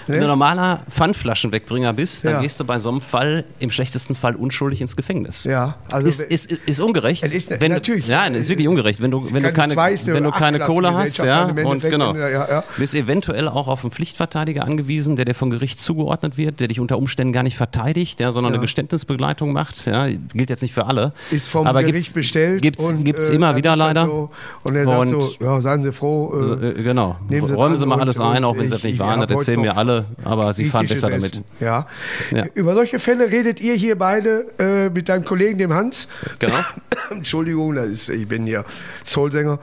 [0.07, 2.41] Wenn du normaler Pfandflaschenwegbringer bist, dann Ja.
[2.41, 5.43] gehst du bei so einem Fall im schlechtesten Fall unschuldig ins Gefängnis.
[5.43, 7.23] Ja, also ist, ist, ist ungerecht.
[7.23, 8.07] Es ist- wenn, natürlich.
[8.07, 9.01] Ja, es ist wirklich ungerecht.
[9.01, 12.13] Wenn du, wenn du keine wenn du keine Kohle hast, ja, und genau.
[12.13, 16.59] du- ja, bist eventuell auch auf einen Pflichtverteidiger angewiesen, der dir vom Gericht zugeordnet wird,
[16.59, 19.85] der dich unter Umständen gar nicht verteidigt, ja, sondern eine Geständnisbegleitung macht.
[19.85, 21.13] Ja, gilt jetzt nicht für alle.
[21.31, 22.61] ist vom aber Gericht gibt's, bestellt.
[22.61, 24.05] Gibt's, und, gibt's äh, immer wieder leider.
[24.05, 24.29] So,
[24.63, 26.33] und er sagt Und- so, ja, seien Sie froh.
[26.61, 27.17] Äh, äh, genau.
[27.29, 29.19] Sie Räumen Sie mal alles ein, auch wenn Sie das nicht ich waren.
[29.21, 31.25] Das erzählen mir noch alle, aber Sie fahren besser damit.
[31.25, 31.43] Essen.
[31.59, 31.87] Ja.
[32.31, 32.45] Ja.
[32.53, 36.07] Über solche Fälle redet ihr hier beide äh, mit deinem Kollegen, dem Hans.
[36.39, 36.59] Genau.
[37.09, 38.65] Entschuldigung, das ist, ich bin hier
[39.03, 39.59] Soulsänger.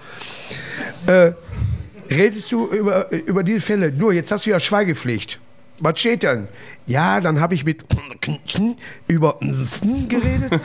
[1.06, 1.32] Äh,
[2.10, 3.92] redest du über, über diese Fälle?
[3.92, 5.40] Nur, jetzt hast du ja Schweigepflicht.
[5.80, 6.48] Was steht dann?
[6.86, 7.84] Ja, dann habe ich mit
[9.08, 9.38] über
[10.08, 10.60] geredet.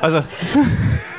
[0.00, 0.22] Also.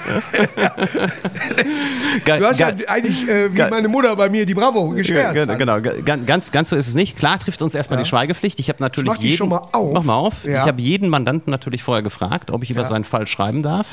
[2.26, 3.69] Du hast ja eigentlich äh, wie Geil.
[3.69, 5.34] meine Mutter bei mir die Bravo Ja, gesperrt.
[5.36, 5.82] genau, genau.
[6.04, 7.17] Ga- Ganz, ganz so ist es nicht.
[7.17, 8.04] Klar trifft uns erstmal Ja.
[8.04, 8.60] die Schweigepflicht.
[8.60, 9.93] Ich habe natürlich mach die jeden, schon mal auf.
[9.93, 10.45] Mach mal auf.
[10.45, 10.62] Ja.
[10.63, 12.88] Ich habe jeden Mandanten natürlich vorher gefragt, ob ich über Ja.
[12.88, 13.88] seinen Fall schreiben darf.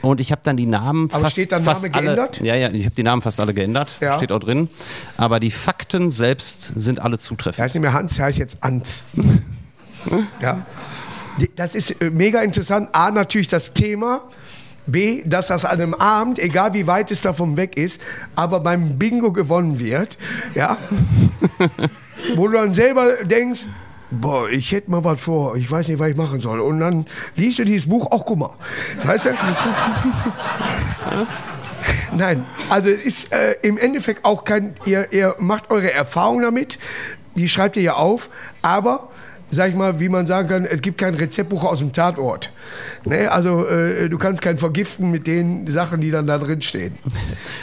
[0.00, 2.40] Und ich habe dann die Namen Aber fast, steht dann Name alle, geändert?
[2.42, 3.88] Ja, ja, ich habe die Namen fast alle geändert.
[4.00, 4.16] Ja.
[4.16, 4.68] Steht auch drin.
[5.16, 7.62] Aber die Fakten selbst sind alle zutreffend.
[7.62, 9.04] heißt nicht mehr Hans, der heißt jetzt Ant.
[10.40, 10.62] ja.
[11.56, 12.90] Das ist äh, mega interessant.
[12.92, 14.22] A, natürlich das Thema.
[14.86, 18.00] B, dass das an einem Abend, egal wie weit es davon weg ist,
[18.34, 20.18] aber beim Bingo gewonnen wird.
[20.54, 20.78] Ja.
[22.36, 23.66] Wo du dann selber denkst,
[24.10, 26.60] boah, ich hätte mal was vor, ich weiß nicht, was ich machen soll.
[26.60, 28.54] Und dann liest du dieses Buch, ach guck mal.
[29.04, 29.30] Weißt du?
[32.14, 36.78] Nein, also es ist äh, im Endeffekt auch kein, ihr, ihr macht eure Erfahrung damit,
[37.34, 38.28] die schreibt ihr ja auf,
[38.60, 39.08] aber
[39.52, 42.50] sag ich mal, wie man sagen kann, es gibt kein Rezeptbuch aus dem Tatort.
[43.04, 43.30] Ne?
[43.30, 46.94] Also äh, du kannst kein vergiften mit den Sachen, die dann da drin stehen.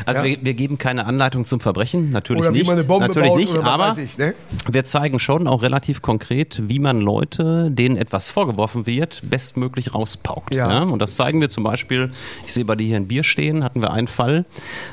[0.06, 0.30] Also Ja.
[0.30, 2.68] wir, wir geben keine Anleitung zum Verbrechen, natürlich Oder wie nicht.
[2.68, 4.34] man eine Bombe natürlich baut nicht, aber ich, ne?
[4.72, 10.56] wir zeigen schon auch relativ konkret, wie man Leute, denen etwas vorgeworfen wird, bestmöglich rauspaukt.
[10.56, 10.70] Ja.
[10.72, 10.84] Ja.
[10.84, 12.12] Und das zeigen wir zum Beispiel,
[12.48, 14.46] ich sehe bei dir hier ein Bier stehen, hatten wir einen Fall,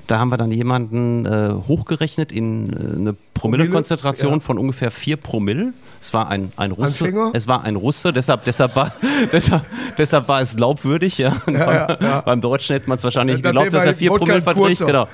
[0.06, 4.40] da haben wir dann jemanden äh, hochgerechnet in äh, eine Promillekonzentration ja.
[4.40, 5.72] von ungefähr 4 Promille.
[6.00, 7.04] Es war ein, ein Russe.
[7.06, 7.30] Anfänger?
[7.34, 8.92] Es war ein Russe, deshalb, deshalb, war,
[9.32, 9.64] deshalb,
[9.98, 11.18] deshalb war es glaubwürdig.
[11.18, 11.36] Ja.
[11.48, 12.20] ja, ja.
[12.20, 14.86] Beim Deutschen hätte man es wahrscheinlich Dann geglaubt, dass er bei 4 Wodka Promille verträgt.
[14.86, 15.08] Genau.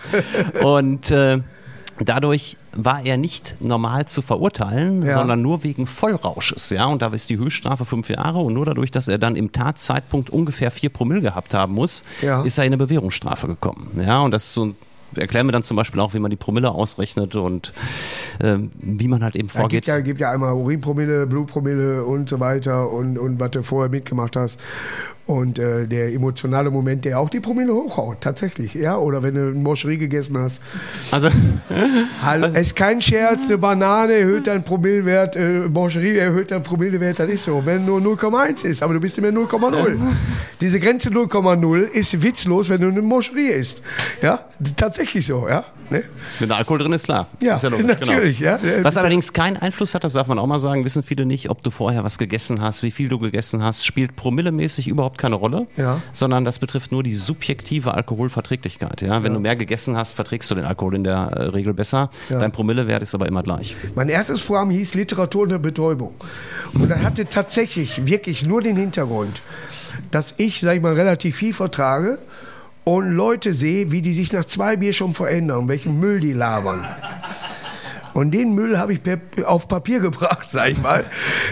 [0.62, 1.40] Und äh,
[2.00, 5.12] dadurch war er nicht normal zu verurteilen, Ja.
[5.12, 6.70] sondern nur wegen Vollrausches.
[6.70, 6.86] Ja?
[6.86, 8.38] Und da ist die Höchststrafe fünf Jahre.
[8.38, 12.42] Und nur dadurch, dass er dann im Tatzeitpunkt ungefähr vier Promille gehabt haben muss, Ja.
[12.42, 14.00] ist er in eine Bewährungsstrafe gekommen.
[14.04, 14.20] Ja?
[14.20, 14.76] Und das ist so ein
[15.16, 17.72] Erklären wir dann zum Beispiel auch, wie man die Promille ausrechnet und
[18.42, 19.86] ähm, wie man halt eben Ja, gibt, vorgeht.
[19.86, 24.36] ja, gibt ja einmal Urinpromille, Blutpromille und so weiter und, und was du vorher mitgemacht
[24.36, 24.58] hast.
[25.24, 28.74] Und äh, der emotionale Moment, der auch die Promille hochhaut, tatsächlich.
[28.74, 30.60] Ja, oder wenn du eine Moscherie gegessen hast.
[31.12, 31.28] Also,
[32.22, 37.20] Hallo, es ist kein Scherz, eine Banane erhöht deinen Promillewert, äh, Moscherie erhöht deinen Promillewert,
[37.20, 37.64] das ist so.
[37.64, 39.96] Wenn nur 0,1 ist, aber du bist immer 0,0.
[40.60, 43.80] Diese Grenze 0,0 ist witzlos, wenn du eine Moscherie isst.
[44.22, 44.40] Ja,
[44.76, 45.64] tatsächlich so, ja.
[45.90, 46.04] Ne?
[46.38, 47.26] wenn da Alkohol drin ist, klar.
[47.40, 48.58] Ja, ist logisch, natürlich, ja.
[48.82, 51.62] Was allerdings keinen Einfluss hat, das darf man auch mal sagen, wissen viele nicht, ob
[51.62, 55.66] du vorher was gegessen hast, wie viel du gegessen hast, spielt promillemäßig überhaupt keine Rolle,
[55.76, 56.00] Ja.
[56.12, 59.02] sondern das betrifft nur die subjektive Alkoholverträglichkeit.
[59.02, 59.22] Ja?
[59.22, 62.10] Wenn du mehr gegessen hast, verträgst du den Alkohol in der äh, Regel besser.
[62.28, 62.38] Ja.
[62.40, 63.76] Dein Promillewert ist aber immer gleich.
[63.94, 66.14] Mein erstes Programm hieß Literatur unter Betäubung.
[66.74, 69.42] Und das hatte tatsächlich wirklich nur den Hintergrund,
[70.10, 72.18] dass ich, sag ich mal, relativ viel vertrage
[72.84, 76.84] und Leute sehe, wie die sich nach zwei Bier schon verändern, welchen Müll die labern.
[78.14, 81.04] Und den Müll habe ich per, auf Papier gebracht, sag ich mal.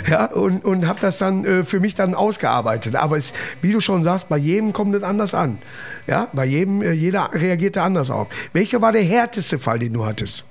[0.09, 2.97] Ja, und, und habe das dann äh, für mich dann ausgearbeitet.
[2.97, 5.59] Aber es, wie du schon sagst, bei jedem kommt es anders an.
[6.07, 8.29] Ja, bei jedem, äh, jeder reagiert da anders auf.
[8.53, 10.45] Welcher war der härteste Fall, den du hattest?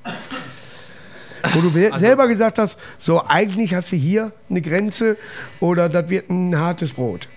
[1.54, 5.16] Wo du we- selber gesagt hast, so eigentlich hast du hier eine Grenze
[5.62, 7.30] oder das wird ein hartes Brot.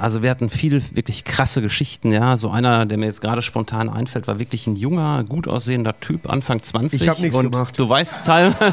[0.00, 2.36] Also wir hatten viel wirklich krasse Geschichten, ja.
[2.36, 6.30] So einer, der mir jetzt gerade spontan einfällt, war wirklich ein junger, gut aussehender Typ,
[6.30, 7.02] Anfang 20.
[7.02, 7.78] Ich hab nichts gemacht.
[7.78, 8.54] Du weißt, Teil,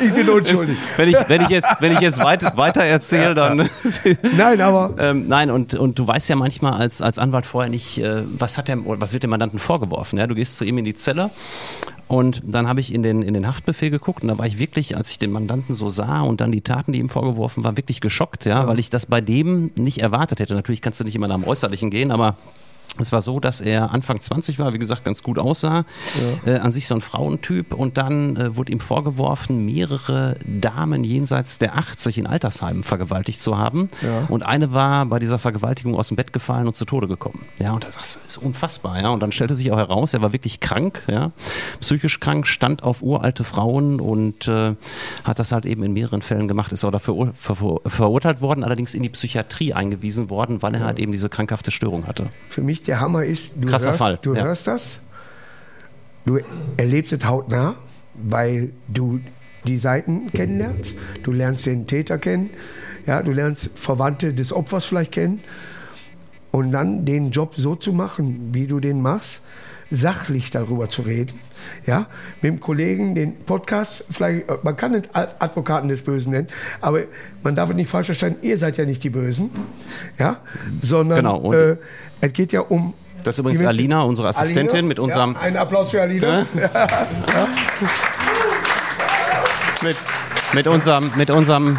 [0.00, 0.76] Ich bin unschuldig.
[0.96, 3.68] wenn ich, wenn ich jetzt, wenn ich jetzt weit, weiter erzähle, dann.
[4.36, 7.98] Nein, aber Ähm, nein, und, und du weißt ja manchmal als, als Anwalt vorher nicht,
[7.98, 10.18] äh, was, hat der, was wird dem Mandanten vorgeworfen.
[10.18, 10.26] Ja?
[10.26, 11.30] Du gehst zu ihm in die Zelle
[12.06, 14.96] und dann habe ich in den, in den Haftbefehl geguckt und da war ich wirklich,
[14.96, 18.00] als ich den Mandanten so sah und dann die Taten, die ihm vorgeworfen waren, wirklich
[18.00, 20.54] geschockt, ja, weil ich das bei dem nicht erwartet hätte.
[20.54, 22.36] Natürlich kannst du nicht immer nach dem Äußerlichen gehen, aber
[22.98, 25.84] Es war so, dass er Anfang 20 war, wie gesagt, ganz gut aussah.
[26.44, 26.54] Ja.
[26.54, 27.74] Äh, an sich so ein Frauentyp.
[27.74, 33.58] Und dann äh, wurde ihm vorgeworfen, mehrere Damen jenseits der 80 in Altersheimen vergewaltigt zu
[33.58, 33.90] haben.
[34.02, 34.26] Ja.
[34.28, 37.44] Und eine war bei dieser Vergewaltigung aus dem Bett gefallen und zu Tode gekommen.
[37.58, 39.00] Ja, und das ist unfassbar.
[39.00, 39.08] Ja.
[39.10, 41.30] Und dann stellte sich auch heraus, er war wirklich krank, ja,
[41.80, 44.74] psychisch krank, stand auf uralte Frauen und äh,
[45.24, 46.72] hat das halt eben in mehreren Fällen gemacht.
[46.72, 50.84] Ist auch dafür ver ver verurteilt worden, allerdings in die Psychiatrie eingewiesen worden, weil er
[50.84, 52.28] halt eben diese krankhafte Störung hatte.
[52.48, 54.18] Für mich der Hammer ist, du, Krasser hörst, Fall.
[54.22, 54.44] du ja.
[54.44, 55.00] hörst das,
[56.26, 56.38] du
[56.76, 57.76] erlebst es hautnah,
[58.14, 59.20] weil du
[59.66, 62.50] die Seiten kennenlernst, du lernst den Täter kennen,
[63.06, 65.40] ja, du lernst Verwandte des Opfers vielleicht kennen
[66.50, 69.42] und dann den Job so zu machen, wie du den machst,
[69.90, 71.38] sachlich darüber zu reden.
[71.86, 72.06] Ja,
[72.40, 76.46] mit dem Kollegen den Podcast, vielleicht, äh, man kann nicht Advokaten des Bösen nennen,
[76.80, 77.00] aber
[77.42, 79.50] man darf nicht falsch verstehen, ihr seid ja nicht die Bösen,
[80.18, 80.40] ja,
[80.80, 81.76] sondern genau, äh,
[82.20, 82.94] es geht ja um.
[83.24, 84.88] Das ist übrigens Alina, unsere Assistentin, Alina?
[84.88, 85.34] mit unserem.
[85.34, 86.46] Ja, einen Applaus für Alina.
[86.56, 87.48] Ja.
[89.82, 89.96] Mit,
[90.52, 91.78] mit unserem, mit unserem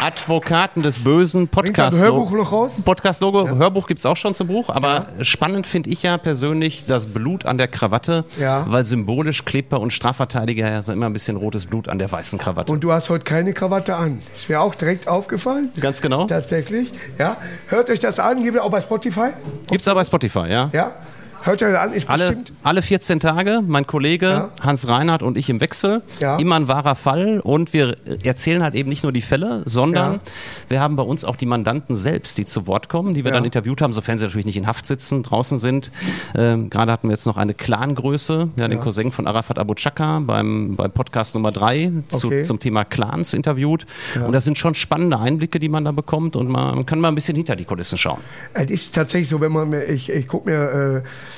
[0.00, 2.00] Advokaten des Bösen Podcast.
[2.00, 2.82] Hörbuch noch raus?
[2.84, 3.54] Podcast-Logo, ja.
[3.54, 5.24] Hörbuch gibt es auch schon zum Buch, aber ja.
[5.24, 8.66] spannend finde ich ja persönlich das Blut an der Krawatte, ja.
[8.68, 12.12] weil symbolisch klebt bei uns Strafverteidiger ja so immer ein bisschen rotes Blut an der
[12.12, 12.72] weißen Krawatte.
[12.72, 14.18] Und du hast heute keine Krawatte an.
[14.34, 15.70] Ist mir auch direkt aufgefallen.
[15.80, 16.26] Ganz genau.
[16.26, 16.92] Tatsächlich.
[17.18, 17.38] Ja.
[17.68, 19.30] Hört euch das an, gibt es auch bei Spotify?
[19.68, 20.70] Gibt es auch bei Spotify, ja.
[20.72, 20.94] Ja.
[21.44, 22.52] Hört ihr an, ist alle, bestimmt.
[22.62, 24.50] Alle 14 Tage, mein Kollege ja.
[24.60, 26.02] Hans Reinhardt und ich im Wechsel.
[26.18, 26.36] Ja.
[26.38, 27.40] Immer ein wahrer Fall.
[27.40, 30.20] Und wir erzählen halt eben nicht nur die Fälle, sondern ja.
[30.68, 33.44] wir haben bei uns auch die Mandanten selbst, die zu Wort kommen, die wir dann
[33.44, 35.92] interviewt haben, sofern sie natürlich nicht in Haft sitzen, draußen sind.
[36.34, 40.20] Ähm, Gerade hatten wir jetzt noch eine Clangröße, ja, den Cousin von Arafat Abu Chaka
[40.20, 42.42] beim, beim Podcast Nummer 3 okay.
[42.42, 43.86] zum Thema Clans interviewt.
[44.24, 47.14] Und das sind schon spannende Einblicke, die man da bekommt und man kann mal ein
[47.14, 48.20] bisschen hinter die Kulissen schauen.
[48.54, 51.02] Es ist tatsächlich so, wenn man, ich, ich gucke mir.
[51.04, 51.35] Äh,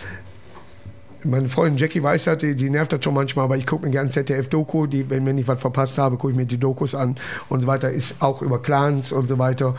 [1.25, 3.91] meine Freundin Jackie weiß das, die, die, nervt das schon manchmal, aber ich gucke mir
[3.91, 7.17] gerne ZDF-Doku, wenn, wenn ich was verpasst habe, gucke ich mir die Dokus an
[7.49, 7.91] und so weiter.
[7.91, 9.75] Ist auch über Clans und so weiter.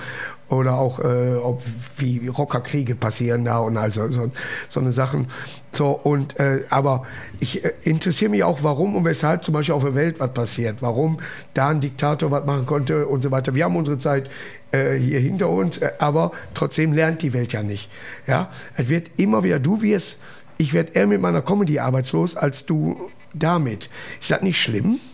[0.49, 1.62] Oder auch, äh, ob,
[1.97, 4.32] wie Rockerkriege passieren da und also so,
[4.67, 5.28] so eine Sachen.
[5.71, 7.04] So, und, äh, aber
[7.39, 10.82] ich äh, interessiere mich auch, warum und weshalb zum Beispiel auf der Welt was passiert.
[10.82, 11.19] Warum
[11.54, 13.54] da ein Diktator was machen konnte und so weiter.
[13.54, 14.28] Wir haben unsere Zeit
[14.71, 17.89] äh, hier hinter uns, äh, aber trotzdem lernt die Welt ja nicht.
[18.25, 20.17] Ja, es wird immer wieder, du wirst
[20.60, 23.89] ich werde eher mit meiner Comedy arbeitslos als du damit.
[24.19, 25.00] Ist das nicht schlimm?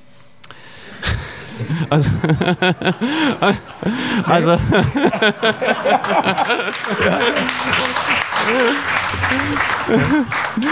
[1.89, 2.09] Also,
[4.25, 4.59] also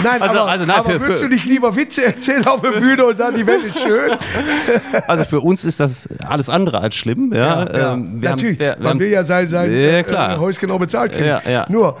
[0.02, 2.72] Nein, also, aber, also nein, aber für, würdest du nicht lieber Witze erzählen auf der
[2.72, 4.12] Bühne und sagen, die Welt ist schön?
[5.08, 7.32] Also für uns ist das alles andere als schlimm.
[7.32, 7.94] Ja, ja, ja.
[7.94, 10.34] Ähm, Natürlich, haben, wir, man haben, will ja sein, sein ja, klar.
[10.34, 11.26] Äh, Häuschen auch bezahlt kriegen.
[11.26, 11.66] Ja, ja.
[11.70, 11.96] Nur,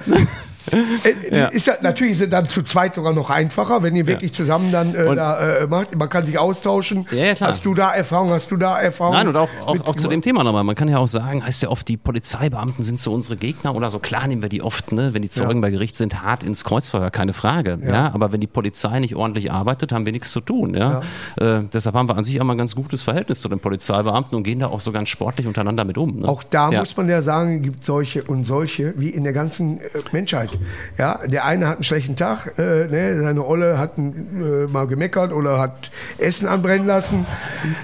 [1.30, 1.46] ja.
[1.48, 4.94] Ist ja, natürlich es dann zu zweit sogar noch einfacher, wenn ihr wirklich zusammen dann
[4.94, 5.94] äh, da, äh, macht.
[5.94, 7.06] Man kann sich austauschen.
[7.10, 8.30] Ja, ja, hast du da Erfahrung?
[8.30, 9.14] Hast du da Erfahrung?
[9.14, 10.64] Nein, und auch, auch, auch zu dem Thema nochmal.
[10.64, 13.90] Man kann ja auch sagen, heißt ja oft, die Polizeibeamten sind so unsere Gegner oder
[13.90, 13.98] so.
[13.98, 17.10] Klar nehmen wir die oft, ne, wenn die Zeugen bei Gericht sind, hart ins Kreuzfeuer,
[17.10, 17.78] keine Frage.
[17.84, 18.12] Ja.
[18.14, 20.74] aber wenn die Polizei nicht ordentlich arbeitet, haben wir nichts zu tun.
[20.74, 21.00] Ja?
[21.36, 24.36] Äh, deshalb haben wir an sich auch mal ein ganz gutes Verhältnis zu den Polizeibeamten
[24.36, 26.20] und gehen da auch so ganz sportlich untereinander mit um.
[26.20, 26.28] Ne?
[26.28, 29.84] Auch da muss man ja sagen, gibt solche und solche, wie in der ganzen äh,
[30.12, 30.53] Menschheit.
[30.98, 35.32] Ja, der eine hat einen schlechten Tag, äh, ne, seine Olle hat äh, mal gemeckert
[35.32, 37.26] oder hat Essen anbrennen lassen.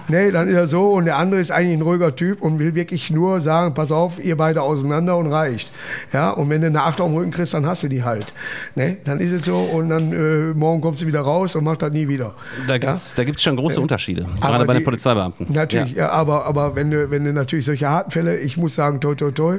[0.08, 2.74] Ne, dann ist er so und der andere ist eigentlich ein ruhiger Typ und will
[2.74, 5.72] wirklich nur sagen, pass auf, ihr beide auseinander und reicht.
[6.12, 8.32] Ja, und wenn du eine Acht auf dem Rücken kriegst, dann hast du die halt.
[8.74, 11.82] Ne, dann ist es so und dann äh, morgen kommst du wieder raus und machst
[11.82, 12.34] das nie wieder.
[12.66, 13.24] Da gibt es ja?
[13.38, 15.46] schon große Unterschiede, gerade bei den Polizeibeamten.
[15.50, 16.06] Natürlich, ja.
[16.06, 19.14] ja, aber, aber wenn, du, wenn du natürlich solche harten Fälle, ich muss sagen, toi,
[19.14, 19.58] toi, toi,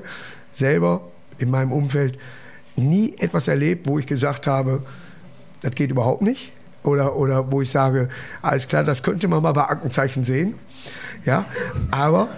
[0.52, 1.02] selber
[1.38, 2.18] in meinem Umfeld,
[2.76, 4.84] nie etwas erlebt, wo ich gesagt habe,
[5.62, 6.52] das geht überhaupt nicht.
[6.84, 8.10] Oder, oder wo ich sage,
[8.42, 10.56] alles klar, das könnte man mal bei Aktenzeichen sehen.
[11.26, 11.46] Ja,
[11.92, 12.30] aber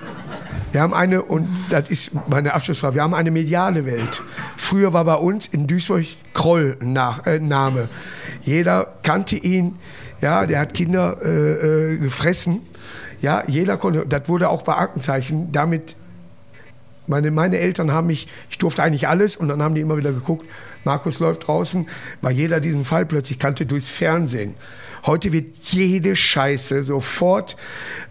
[0.74, 4.22] wir haben eine, und das ist meine Abschlussfrage, wir haben eine mediale Welt.
[4.58, 7.88] Früher war bei uns in Duisburg Kroll nach, äh, Name.
[8.42, 9.78] Jeder kannte ihn,
[10.20, 12.62] ja, der hat Kinder äh, äh, gefressen.
[13.22, 15.96] Ja, jeder konnte, das wurde auch bei Aktenzeichen damit
[17.08, 20.12] meine, meine Eltern haben mich, ich durfte eigentlich alles und dann haben die immer wieder
[20.12, 20.46] geguckt,
[20.84, 21.88] Markus läuft draußen,
[22.22, 24.56] weil jeder diesen Fall plötzlich kannte durchs Fernsehen.
[25.06, 27.58] Heute wird jede Scheiße sofort,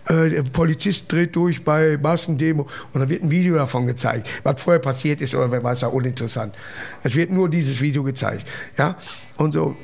[0.09, 4.29] äh, der Polizist dreht durch bei Massendemo und dann wird ein Video davon gezeigt.
[4.43, 6.55] Was vorher passiert ist oder wer weiß, ja uninteressant.
[7.03, 8.47] Es wird nur dieses Video gezeigt.
[8.77, 8.97] Ja?
[9.37, 9.77] Und so,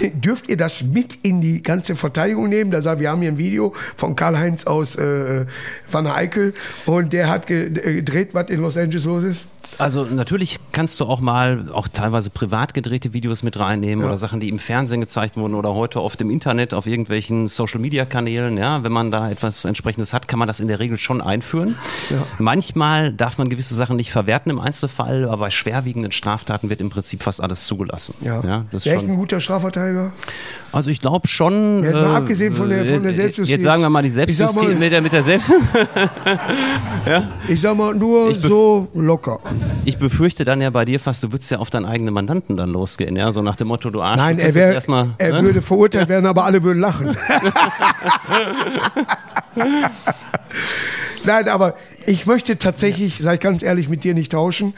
[0.00, 2.70] dürft ihr das mit in die ganze Verteidigung nehmen?
[2.70, 5.46] Da sagt, wir haben hier ein Video von Karl-Heinz aus äh,
[5.90, 6.54] Van der Eickel
[6.86, 9.46] und der hat gedreht, was in Los Angeles los ist.
[9.78, 14.06] Also natürlich kannst du auch mal auch teilweise privat gedrehte Videos mit reinnehmen ja.
[14.06, 17.80] oder Sachen, die im Fernsehen gezeigt wurden oder heute oft im Internet auf irgendwelchen Social
[17.80, 18.56] Media Kanälen.
[18.56, 21.76] Ja, wenn man da etwas entsprechendes hat, kann man das in der Regel schon einführen.
[22.10, 22.22] Ja.
[22.38, 26.88] Manchmal darf man gewisse Sachen nicht verwerten im Einzelfall, aber bei schwerwiegenden Straftaten wird im
[26.90, 28.14] Prinzip fast alles zugelassen.
[28.22, 29.75] Ja, ja das ist schon ein guter Strafverteidiger.
[30.72, 31.82] Also ich glaube schon.
[31.84, 33.50] Ja, mal äh, abgesehen von der, von der Selbstjustiz.
[33.50, 35.50] Jetzt sagen wir mal die Selbstjustiz mal, mit der, mit der Selbst.
[37.06, 37.30] ja?
[37.48, 39.40] Ich sag mal nur so locker.
[39.86, 42.70] Ich befürchte dann ja bei dir fast, du würdest ja auf deinen eigenen Mandanten dann
[42.70, 44.18] losgehen, ja, so nach dem Motto, du Arsch.
[44.18, 45.42] Nein, er, wär, erstmal, er ne?
[45.42, 47.16] würde verurteilt werden, aber alle würden lachen.
[51.24, 51.74] Nein, aber
[52.06, 54.74] ich möchte tatsächlich, sage ich ganz ehrlich, mit dir nicht tauschen.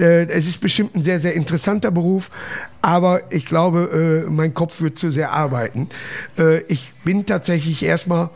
[0.00, 2.30] Äh, es ist bestimmt ein sehr, sehr interessanter Beruf,
[2.80, 5.88] aber ich glaube, äh, mein Kopf wird zu sehr arbeiten.
[6.38, 8.30] Äh, ich bin tatsächlich erstmal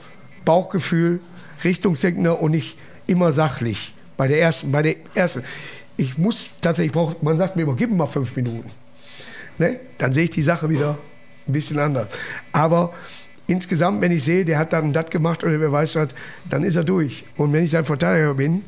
[0.45, 1.21] Bauchgefühl,
[1.65, 3.95] Richtungsdenkender und nicht immer sachlich.
[4.17, 5.43] Bei der ersten, bei der ersten.
[5.97, 8.69] Ich muss tatsächlich, brauch, man sagt mir immer, gib mir mal fünf Minuten.
[9.59, 9.81] Ne?
[9.99, 10.99] Dann sehe ich die Sache wieder
[11.47, 12.09] ein bisschen anders.
[12.53, 12.93] Aber
[13.47, 16.09] insgesamt, wenn ich sehe, der hat dann das gemacht oder wer weiß was,
[16.51, 17.25] dann ist er durch.
[17.37, 18.65] Und wenn ich sein Verteidiger bin,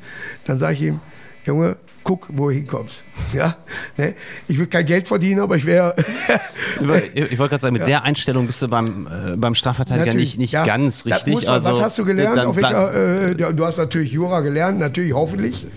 [0.46, 1.00] dann sage ich ihm,
[1.46, 3.04] Junge, guck, wo du hinkommst.
[3.32, 3.56] Ja?
[3.96, 4.14] Ne?
[4.48, 5.94] Ich will kein Geld verdienen, aber ich wäre.
[7.14, 7.86] ich wollte gerade sagen, mit ja.
[7.86, 11.34] der Einstellung bist du beim, äh, beim Strafverteidiger natürlich, nicht, nicht ja, ganz richtig.
[11.34, 12.38] Man, also, was hast du gelernt?
[12.44, 15.68] Auf welcher, äh, du hast natürlich Jura gelernt, natürlich hoffentlich.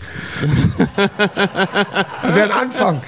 [0.95, 3.01] das wäre ein Anfang.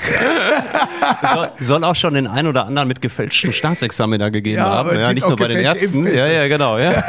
[1.34, 5.00] soll, soll, auch schon den einen oder anderen mit gefälschten Staatsexaminer gegeben ja, haben.
[5.00, 6.06] Ja, nicht nur bei den Ärzten.
[6.06, 6.78] Ja, ja, genau.
[6.78, 7.02] Ja.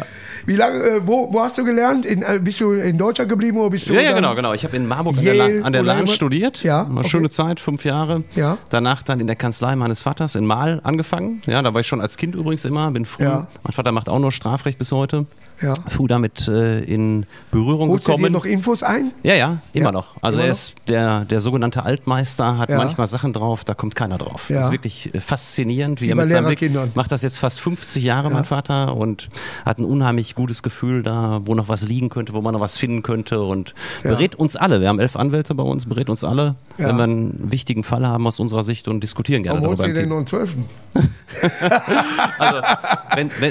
[0.46, 2.04] Wie lange, äh, wo, wo hast du gelernt?
[2.06, 3.94] In, äh, bist du in Deutschland geblieben oder bist du?
[3.94, 4.52] Ja, ja genau, genau.
[4.52, 6.62] Ich habe in Marburg an der, La an der Lahn studiert.
[6.62, 6.84] Ja.
[6.84, 7.08] Eine okay.
[7.08, 8.24] schöne Zeit, fünf Jahre.
[8.34, 8.58] Ja.
[8.68, 11.42] Danach dann in der Kanzlei meines Vaters in Mahl angefangen.
[11.46, 13.24] Ja, da war ich schon als Kind übrigens immer, bin früh.
[13.24, 13.48] Ja.
[13.62, 15.26] Mein Vater macht auch nur Strafrecht bis heute
[15.62, 15.74] ja.
[15.88, 18.22] früh damit äh, in Berührung Holst gekommen.
[18.22, 19.12] Holst du dir noch Infos ein?
[19.22, 19.92] Ja, ja, immer ja.
[19.92, 20.14] noch.
[20.22, 22.76] Also immer er ist der, der sogenannte Altmeister, hat ja.
[22.76, 24.46] manchmal Sachen drauf, da kommt keiner drauf.
[24.48, 26.60] Das ist wirklich äh, faszinierend, wie, wie er mit seinem Blick
[26.94, 29.28] macht das jetzt fast 50 Jahre, mein Vater, und
[29.64, 32.76] hat ein unheimlich gutes Gefühl da, wo noch was liegen könnte, wo man noch was
[32.76, 34.80] finden könnte und berät uns alle.
[34.80, 38.26] Wir haben elf Anwälte bei uns, berät uns alle, wenn wir einen wichtigen Fall haben
[38.26, 39.82] aus unserer Sicht und diskutieren gerne Warum darüber.
[39.82, 40.68] Warum denn noch einen Zwölften?
[42.38, 42.60] also,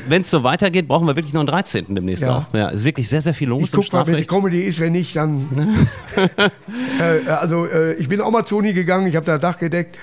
[0.07, 2.37] wenn es so weitergeht, brauchen wir wirklich noch einen 13 demnächst ja.
[2.37, 2.53] auch.
[2.53, 3.63] Ja, ist wirklich sehr, sehr viel los.
[3.63, 5.87] Ich gucke mal, wenn die Comedy ist, wenn nicht, dann.
[6.15, 9.97] äh, also, äh, ich bin auch mal zu Uni gegangen, ich habe da Dach gedeckt.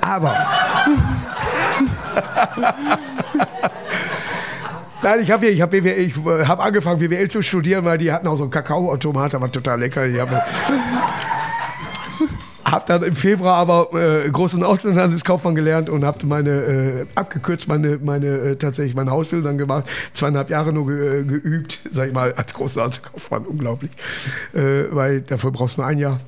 [0.00, 0.36] Aber.
[5.02, 8.36] Nein, ich habe ich hab, ich hab angefangen, BWL zu studieren, weil die hatten auch
[8.36, 10.02] so einen Kakaoautomat, der war total lecker.
[10.02, 10.40] Haben
[12.66, 17.98] habe dann im Februar aber äh, großen Auslandskaufmann gelernt und habe meine äh, abgekürzt meine
[18.02, 19.88] meine äh, tatsächlich meine Ausbildung dann gemacht.
[20.12, 23.92] Zweieinhalb Jahre nur ge, äh, geübt, sag ich mal, als großen Auslandskaufmann, unglaublich,
[24.52, 26.18] äh, weil dafür brauchst du nur ein Jahr.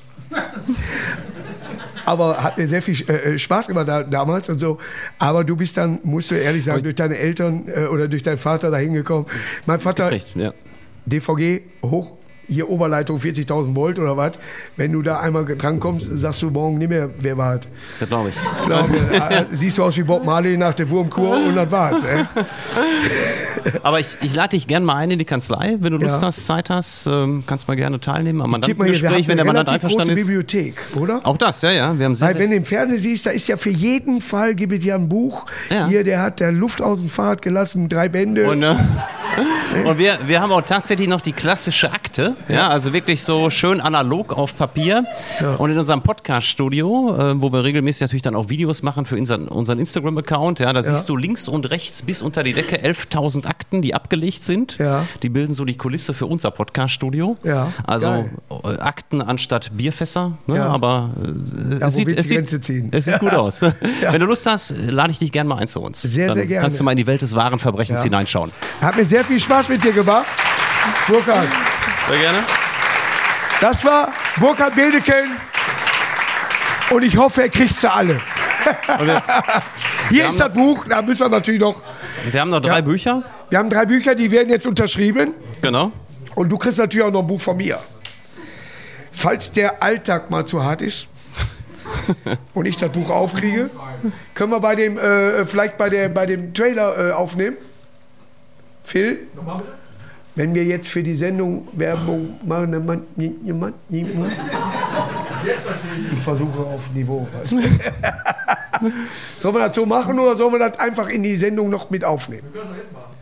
[2.12, 4.78] Aber hat mir sehr viel äh, Spaß gemacht da, damals und so.
[5.18, 8.38] Aber du bist dann, musst du ehrlich sagen, durch deine Eltern äh, oder durch deinen
[8.38, 9.26] Vater da hingekommen.
[9.66, 10.52] Mein Vater, ja.
[11.06, 12.16] DVG hoch
[12.48, 14.32] hier Oberleitung 40.000 Volt oder was.
[14.76, 17.66] Wenn du da einmal drankommst, sagst du morgen nicht mehr, wer war das?
[18.00, 18.34] Das glaube ich.
[18.66, 22.02] Glaub, äh, siehst du aus wie Bob Marley nach der Wurmkur und das war's.
[22.02, 22.24] Äh.
[23.82, 26.28] Aber ich, ich lade dich gerne mal ein in die Kanzlei, wenn du Lust ja.
[26.28, 30.26] hast, Zeit hast, ähm, kannst mal gerne teilnehmen am Mandantengespräch, wenn der Mandant einverstanden ist.
[30.26, 31.20] Bibliothek, oder?
[31.24, 31.98] Auch das, ja, ja.
[31.98, 34.54] Wir haben sehr, Weil wenn du im Fernsehen siehst, da ist ja für jeden Fall,
[34.54, 35.46] gibt es ja ein Buch.
[35.70, 35.86] Ja.
[35.86, 38.48] Hier, der hat der Luft aus dem Fahrrad gelassen, drei Bände.
[38.48, 38.74] Und, äh,
[39.84, 42.36] und wir, wir haben auch tatsächlich noch die klassische Akte.
[42.48, 45.04] Ja, also wirklich so schön analog auf Papier.
[45.40, 45.54] Ja.
[45.56, 49.48] Und in unserem Podcast-Studio, äh, wo wir regelmäßig natürlich dann auch Videos machen für unseren,
[49.48, 50.82] unseren Instagram-Account, ja, da ja.
[50.82, 54.78] siehst du links und rechts bis unter die Decke 11.000 Akten, die abgelegt sind.
[54.78, 55.06] Ja.
[55.22, 57.36] Die bilden so die Kulisse für unser Podcast-Studio.
[57.42, 57.72] Ja.
[57.84, 58.30] Also Geil.
[58.64, 60.32] Äh, Akten anstatt Bierfässer.
[60.46, 60.56] Ne?
[60.56, 60.68] Ja.
[60.68, 63.62] Aber äh, es, sieht, es, sieht, es sieht gut aus.
[63.62, 66.02] Wenn du Lust hast, lade ich dich gerne mal ein zu uns.
[66.02, 66.62] Sehr, dann sehr gerne.
[66.62, 68.52] Kannst du mal in die Welt des wahren Verbrechens hineinschauen.
[68.80, 70.26] Hat mir sehr viel Spaß mit dir gemacht.
[71.06, 71.48] Burkhard.
[72.08, 72.44] Sehr gerne.
[73.60, 75.36] Das war Burkhard Bedeken.
[76.90, 78.20] Und ich hoffe, er kriegt sie alle.
[80.08, 81.80] Hier ist das Buch, da müssen wir natürlich noch.
[82.30, 82.80] Wir haben noch drei ja.
[82.80, 83.22] Bücher.
[83.50, 85.34] Wir haben drei Bücher, die werden jetzt unterschrieben.
[85.62, 85.92] Genau.
[86.34, 87.78] Und du kriegst natürlich auch noch ein Buch von mir.
[89.12, 91.06] Falls der Alltag mal zu hart ist
[92.54, 93.70] und ich das Buch aufkriege,
[94.34, 97.56] können wir bei dem, äh, vielleicht bei, der, bei dem Trailer äh, aufnehmen.
[98.82, 99.28] Phil?
[99.34, 99.81] Nochmal bitte.
[100.34, 103.32] Wenn wir jetzt für die Sendung Werbung machen, dann man, ich
[106.20, 107.28] versuche auf Niveau.
[107.32, 107.58] Weißt du?
[109.38, 112.04] Sollen wir das so machen oder sollen wir das einfach in die Sendung noch mit
[112.04, 112.48] aufnehmen?
[112.52, 113.14] Wir können das jetzt machen.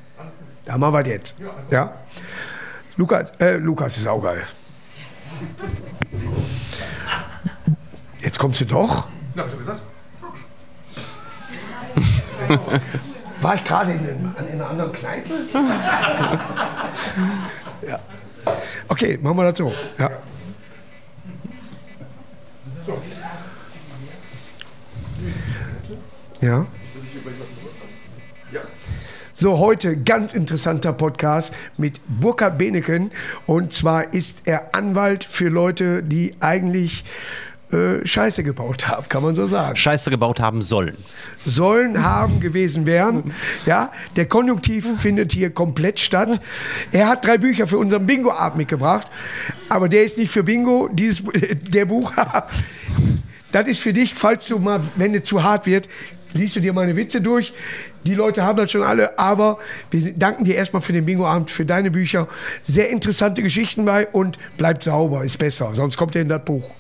[0.65, 1.37] Da machen wir das jetzt.
[1.71, 1.93] Ja?
[2.97, 4.45] Lukas, äh, Lukas ist auch geil.
[8.21, 9.09] Jetzt kommst du doch.
[9.35, 9.83] Ja, hab ich gesagt.
[13.41, 15.31] War ich gerade in, in, einer anderen Kneipe?
[17.89, 17.99] ja.
[18.89, 19.73] Okay, machen wir das so.
[19.99, 20.11] Ja.
[26.41, 26.67] Ja.
[29.33, 33.11] So, heute ganz interessanter Podcast mit Burkhard Beneken.
[33.47, 37.05] Und zwar ist er Anwalt für Leute, die eigentlich
[37.73, 39.77] äh, Scheiße gebaut haben, kann man so sagen.
[39.77, 40.97] Scheiße gebaut haben sollen.
[41.45, 43.33] Sollen, haben, gewesen wären.
[43.67, 46.41] Ja, der Konjunktiv findet hier komplett statt.
[46.91, 49.07] Er hat drei Bücher für unseren Bingo-Abend mitgebracht,
[49.69, 51.23] aber der ist nicht für Bingo, dieses,
[51.69, 52.13] der Buch.
[53.53, 55.89] das ist für dich, falls du mal, wenn es zu hart wird,
[56.33, 57.53] liest du dir meine Witze durch.
[58.05, 59.59] Die Leute haben das schon alle, aber
[59.91, 62.29] wir danken dir erstmal für den Bingo-Abend, für deine Bücher.
[62.63, 66.75] Sehr interessante Geschichten bei und bleibt sauber, ist besser, sonst kommt ihr in das Buch.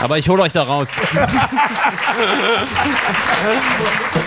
[0.00, 1.00] Aber ich hole euch da raus.